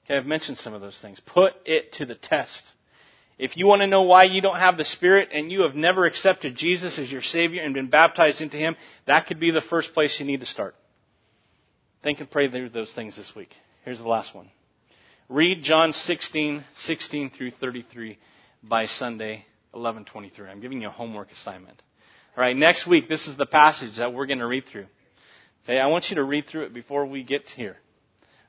Okay, 0.04 0.16
I've 0.16 0.26
mentioned 0.26 0.58
some 0.58 0.74
of 0.74 0.80
those 0.80 0.98
things. 1.00 1.20
Put 1.20 1.54
it 1.64 1.92
to 1.94 2.06
the 2.06 2.14
test. 2.14 2.62
If 3.38 3.56
you 3.56 3.66
want 3.66 3.82
to 3.82 3.86
know 3.86 4.02
why 4.02 4.24
you 4.24 4.40
don't 4.40 4.58
have 4.58 4.76
the 4.76 4.84
Spirit 4.84 5.30
and 5.32 5.50
you 5.50 5.62
have 5.62 5.74
never 5.74 6.06
accepted 6.06 6.54
Jesus 6.54 6.98
as 6.98 7.10
your 7.10 7.22
Savior 7.22 7.62
and 7.62 7.74
been 7.74 7.88
baptized 7.88 8.40
into 8.40 8.56
Him, 8.56 8.76
that 9.06 9.26
could 9.26 9.40
be 9.40 9.50
the 9.50 9.60
first 9.60 9.94
place 9.94 10.18
you 10.20 10.26
need 10.26 10.40
to 10.40 10.46
start. 10.46 10.74
Think 12.02 12.20
and 12.20 12.30
pray 12.30 12.48
through 12.48 12.70
those 12.70 12.92
things 12.92 13.16
this 13.16 13.32
week. 13.34 13.50
Here's 13.84 13.98
the 13.98 14.08
last 14.08 14.34
one. 14.34 14.50
Read 15.28 15.62
John 15.62 15.92
16, 15.92 16.64
16 16.76 17.30
through 17.30 17.52
33 17.52 18.18
by 18.62 18.86
Sunday, 18.86 19.44
1123. 19.70 20.48
I'm 20.48 20.60
giving 20.60 20.82
you 20.82 20.88
a 20.88 20.90
homework 20.90 21.30
assignment. 21.30 21.82
All 22.36 22.42
right, 22.42 22.56
next 22.56 22.86
week, 22.86 23.08
this 23.08 23.26
is 23.28 23.36
the 23.36 23.46
passage 23.46 23.98
that 23.98 24.12
we're 24.12 24.26
going 24.26 24.40
to 24.40 24.46
read 24.46 24.66
through. 24.66 24.86
Okay, 25.64 25.78
I 25.78 25.86
want 25.86 26.10
you 26.10 26.16
to 26.16 26.24
read 26.24 26.48
through 26.48 26.64
it 26.64 26.74
before 26.74 27.06
we 27.06 27.22
get 27.22 27.48
here. 27.48 27.76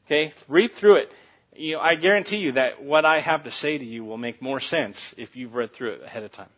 Okay, 0.06 0.34
read 0.48 0.72
through 0.80 0.96
it. 0.96 1.10
You 1.56 1.76
know, 1.76 1.82
I 1.82 1.96
guarantee 1.96 2.38
you 2.38 2.54
that 2.54 2.84
what 2.84 3.06
I 3.06 3.20
have 3.20 3.44
to 3.44 3.52
say 3.52 3.78
to 3.78 3.86
you 3.86 4.04
will 4.04 4.18
make 4.18 4.42
more 4.42 4.60
sense 4.60 5.14
if 5.18 5.36
you've 5.36 5.54
read 5.54 5.74
through 5.74 5.94
it 5.94 6.04
ahead 6.04 6.24
of 6.24 6.32
time. 6.32 6.50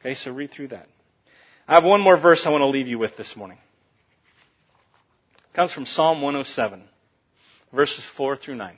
Okay, 0.00 0.14
so 0.14 0.32
read 0.32 0.50
through 0.50 0.68
that. 0.68 0.86
I 1.66 1.74
have 1.74 1.84
one 1.84 2.02
more 2.02 2.18
verse 2.18 2.44
I 2.46 2.50
want 2.50 2.60
to 2.60 2.66
leave 2.66 2.88
you 2.88 2.98
with 2.98 3.16
this 3.16 3.36
morning. 3.36 3.58
It 5.50 5.56
comes 5.56 5.72
from 5.72 5.86
Psalm 5.86 6.20
107, 6.20 6.82
verses 7.72 8.06
4 8.16 8.36
through 8.36 8.56
9. 8.56 8.76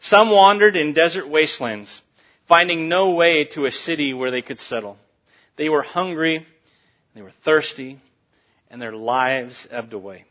Some 0.00 0.30
wandered 0.30 0.76
in 0.76 0.92
desert 0.92 1.28
wastelands, 1.28 2.02
finding 2.48 2.88
no 2.88 3.10
way 3.10 3.44
to 3.52 3.66
a 3.66 3.70
city 3.70 4.12
where 4.12 4.32
they 4.32 4.42
could 4.42 4.58
settle. 4.58 4.96
They 5.56 5.68
were 5.68 5.82
hungry, 5.82 6.44
they 7.14 7.22
were 7.22 7.30
thirsty, 7.44 8.00
and 8.68 8.82
their 8.82 8.92
lives 8.92 9.68
ebbed 9.70 9.92
away. 9.92 10.24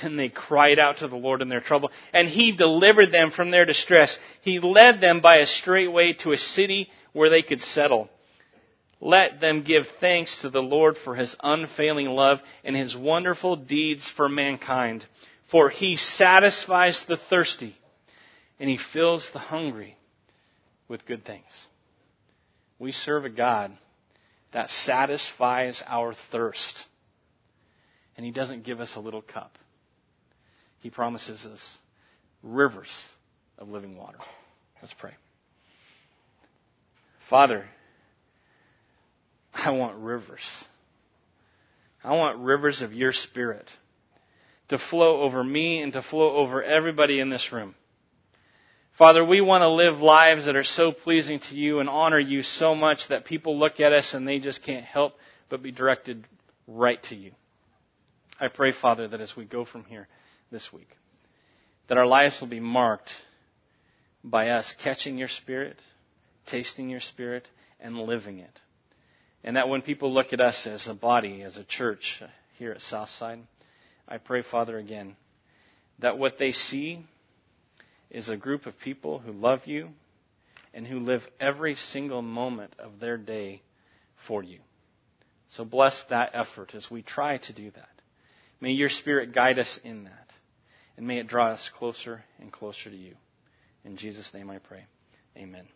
Then 0.00 0.16
they 0.16 0.28
cried 0.28 0.78
out 0.78 0.98
to 0.98 1.08
the 1.08 1.16
Lord 1.16 1.42
in 1.42 1.48
their 1.48 1.60
trouble, 1.60 1.90
and 2.12 2.28
He 2.28 2.52
delivered 2.52 3.12
them 3.12 3.30
from 3.30 3.50
their 3.50 3.66
distress. 3.66 4.18
He 4.40 4.60
led 4.60 5.00
them 5.00 5.20
by 5.20 5.38
a 5.38 5.46
straight 5.46 5.92
way 5.92 6.12
to 6.14 6.32
a 6.32 6.38
city 6.38 6.88
where 7.12 7.30
they 7.30 7.42
could 7.42 7.60
settle. 7.60 8.08
Let 9.00 9.40
them 9.40 9.62
give 9.62 9.86
thanks 10.00 10.42
to 10.42 10.50
the 10.50 10.62
Lord 10.62 10.96
for 10.96 11.14
His 11.16 11.34
unfailing 11.42 12.08
love 12.08 12.40
and 12.62 12.76
His 12.76 12.96
wonderful 12.96 13.56
deeds 13.56 14.08
for 14.08 14.28
mankind. 14.28 15.04
For 15.50 15.68
He 15.68 15.96
satisfies 15.96 17.04
the 17.06 17.16
thirsty, 17.16 17.76
and 18.60 18.70
He 18.70 18.78
fills 18.78 19.30
the 19.32 19.40
hungry 19.40 19.96
with 20.88 21.04
good 21.06 21.24
things. 21.24 21.66
We 22.78 22.92
serve 22.92 23.24
a 23.24 23.30
God 23.30 23.72
that 24.52 24.70
satisfies 24.70 25.82
our 25.86 26.14
thirst. 26.30 26.86
And 28.16 28.24
He 28.24 28.32
doesn't 28.32 28.64
give 28.64 28.80
us 28.80 28.94
a 28.96 29.00
little 29.00 29.22
cup. 29.22 29.58
He 30.82 30.90
promises 30.90 31.46
us 31.46 31.78
rivers 32.42 32.92
of 33.56 33.68
living 33.68 33.96
water. 33.96 34.18
Let's 34.80 34.94
pray. 34.94 35.12
Father, 37.30 37.64
I 39.54 39.70
want 39.70 39.96
rivers. 39.98 40.64
I 42.02 42.16
want 42.16 42.38
rivers 42.40 42.82
of 42.82 42.92
your 42.92 43.12
spirit 43.12 43.70
to 44.68 44.78
flow 44.78 45.22
over 45.22 45.44
me 45.44 45.80
and 45.82 45.92
to 45.92 46.02
flow 46.02 46.36
over 46.36 46.62
everybody 46.62 47.20
in 47.20 47.30
this 47.30 47.52
room. 47.52 47.76
Father, 48.98 49.24
we 49.24 49.40
want 49.40 49.62
to 49.62 49.68
live 49.68 50.00
lives 50.00 50.46
that 50.46 50.56
are 50.56 50.64
so 50.64 50.90
pleasing 50.90 51.38
to 51.48 51.56
you 51.56 51.78
and 51.78 51.88
honor 51.88 52.18
you 52.18 52.42
so 52.42 52.74
much 52.74 53.06
that 53.08 53.24
people 53.24 53.56
look 53.56 53.78
at 53.78 53.92
us 53.92 54.14
and 54.14 54.26
they 54.26 54.40
just 54.40 54.64
can't 54.64 54.84
help 54.84 55.14
but 55.48 55.62
be 55.62 55.70
directed 55.70 56.26
right 56.66 57.00
to 57.04 57.14
you. 57.14 57.30
I 58.40 58.48
pray, 58.48 58.72
Father, 58.72 59.06
that 59.06 59.20
as 59.20 59.36
we 59.36 59.44
go 59.44 59.64
from 59.64 59.84
here, 59.84 60.08
this 60.52 60.72
week. 60.72 60.96
That 61.88 61.98
our 61.98 62.06
lives 62.06 62.40
will 62.40 62.48
be 62.48 62.60
marked 62.60 63.10
by 64.22 64.50
us 64.50 64.72
catching 64.84 65.18
your 65.18 65.28
spirit, 65.28 65.80
tasting 66.46 66.88
your 66.88 67.00
spirit, 67.00 67.48
and 67.80 67.98
living 67.98 68.38
it. 68.38 68.60
And 69.42 69.56
that 69.56 69.68
when 69.68 69.82
people 69.82 70.12
look 70.12 70.32
at 70.32 70.40
us 70.40 70.68
as 70.68 70.86
a 70.86 70.94
body, 70.94 71.42
as 71.42 71.56
a 71.56 71.64
church 71.64 72.22
here 72.58 72.70
at 72.70 72.80
Southside, 72.82 73.40
I 74.06 74.18
pray, 74.18 74.42
Father, 74.42 74.78
again, 74.78 75.16
that 75.98 76.18
what 76.18 76.38
they 76.38 76.52
see 76.52 77.04
is 78.10 78.28
a 78.28 78.36
group 78.36 78.66
of 78.66 78.78
people 78.78 79.18
who 79.18 79.32
love 79.32 79.66
you 79.66 79.88
and 80.74 80.86
who 80.86 81.00
live 81.00 81.22
every 81.40 81.74
single 81.74 82.22
moment 82.22 82.76
of 82.78 83.00
their 83.00 83.16
day 83.16 83.62
for 84.28 84.42
you. 84.44 84.60
So 85.48 85.64
bless 85.64 86.02
that 86.10 86.30
effort 86.34 86.74
as 86.74 86.90
we 86.90 87.02
try 87.02 87.38
to 87.38 87.52
do 87.52 87.70
that. 87.72 87.88
May 88.60 88.70
your 88.70 88.88
Spirit 88.88 89.34
guide 89.34 89.58
us 89.58 89.80
in 89.82 90.04
that 90.04 90.21
and 90.96 91.06
may 91.06 91.18
it 91.18 91.26
draw 91.26 91.48
us 91.48 91.70
closer 91.76 92.22
and 92.40 92.52
closer 92.52 92.90
to 92.90 92.96
you. 92.96 93.14
In 93.84 93.96
Jesus' 93.96 94.32
name 94.34 94.50
I 94.50 94.58
pray. 94.58 94.84
Amen. 95.36 95.66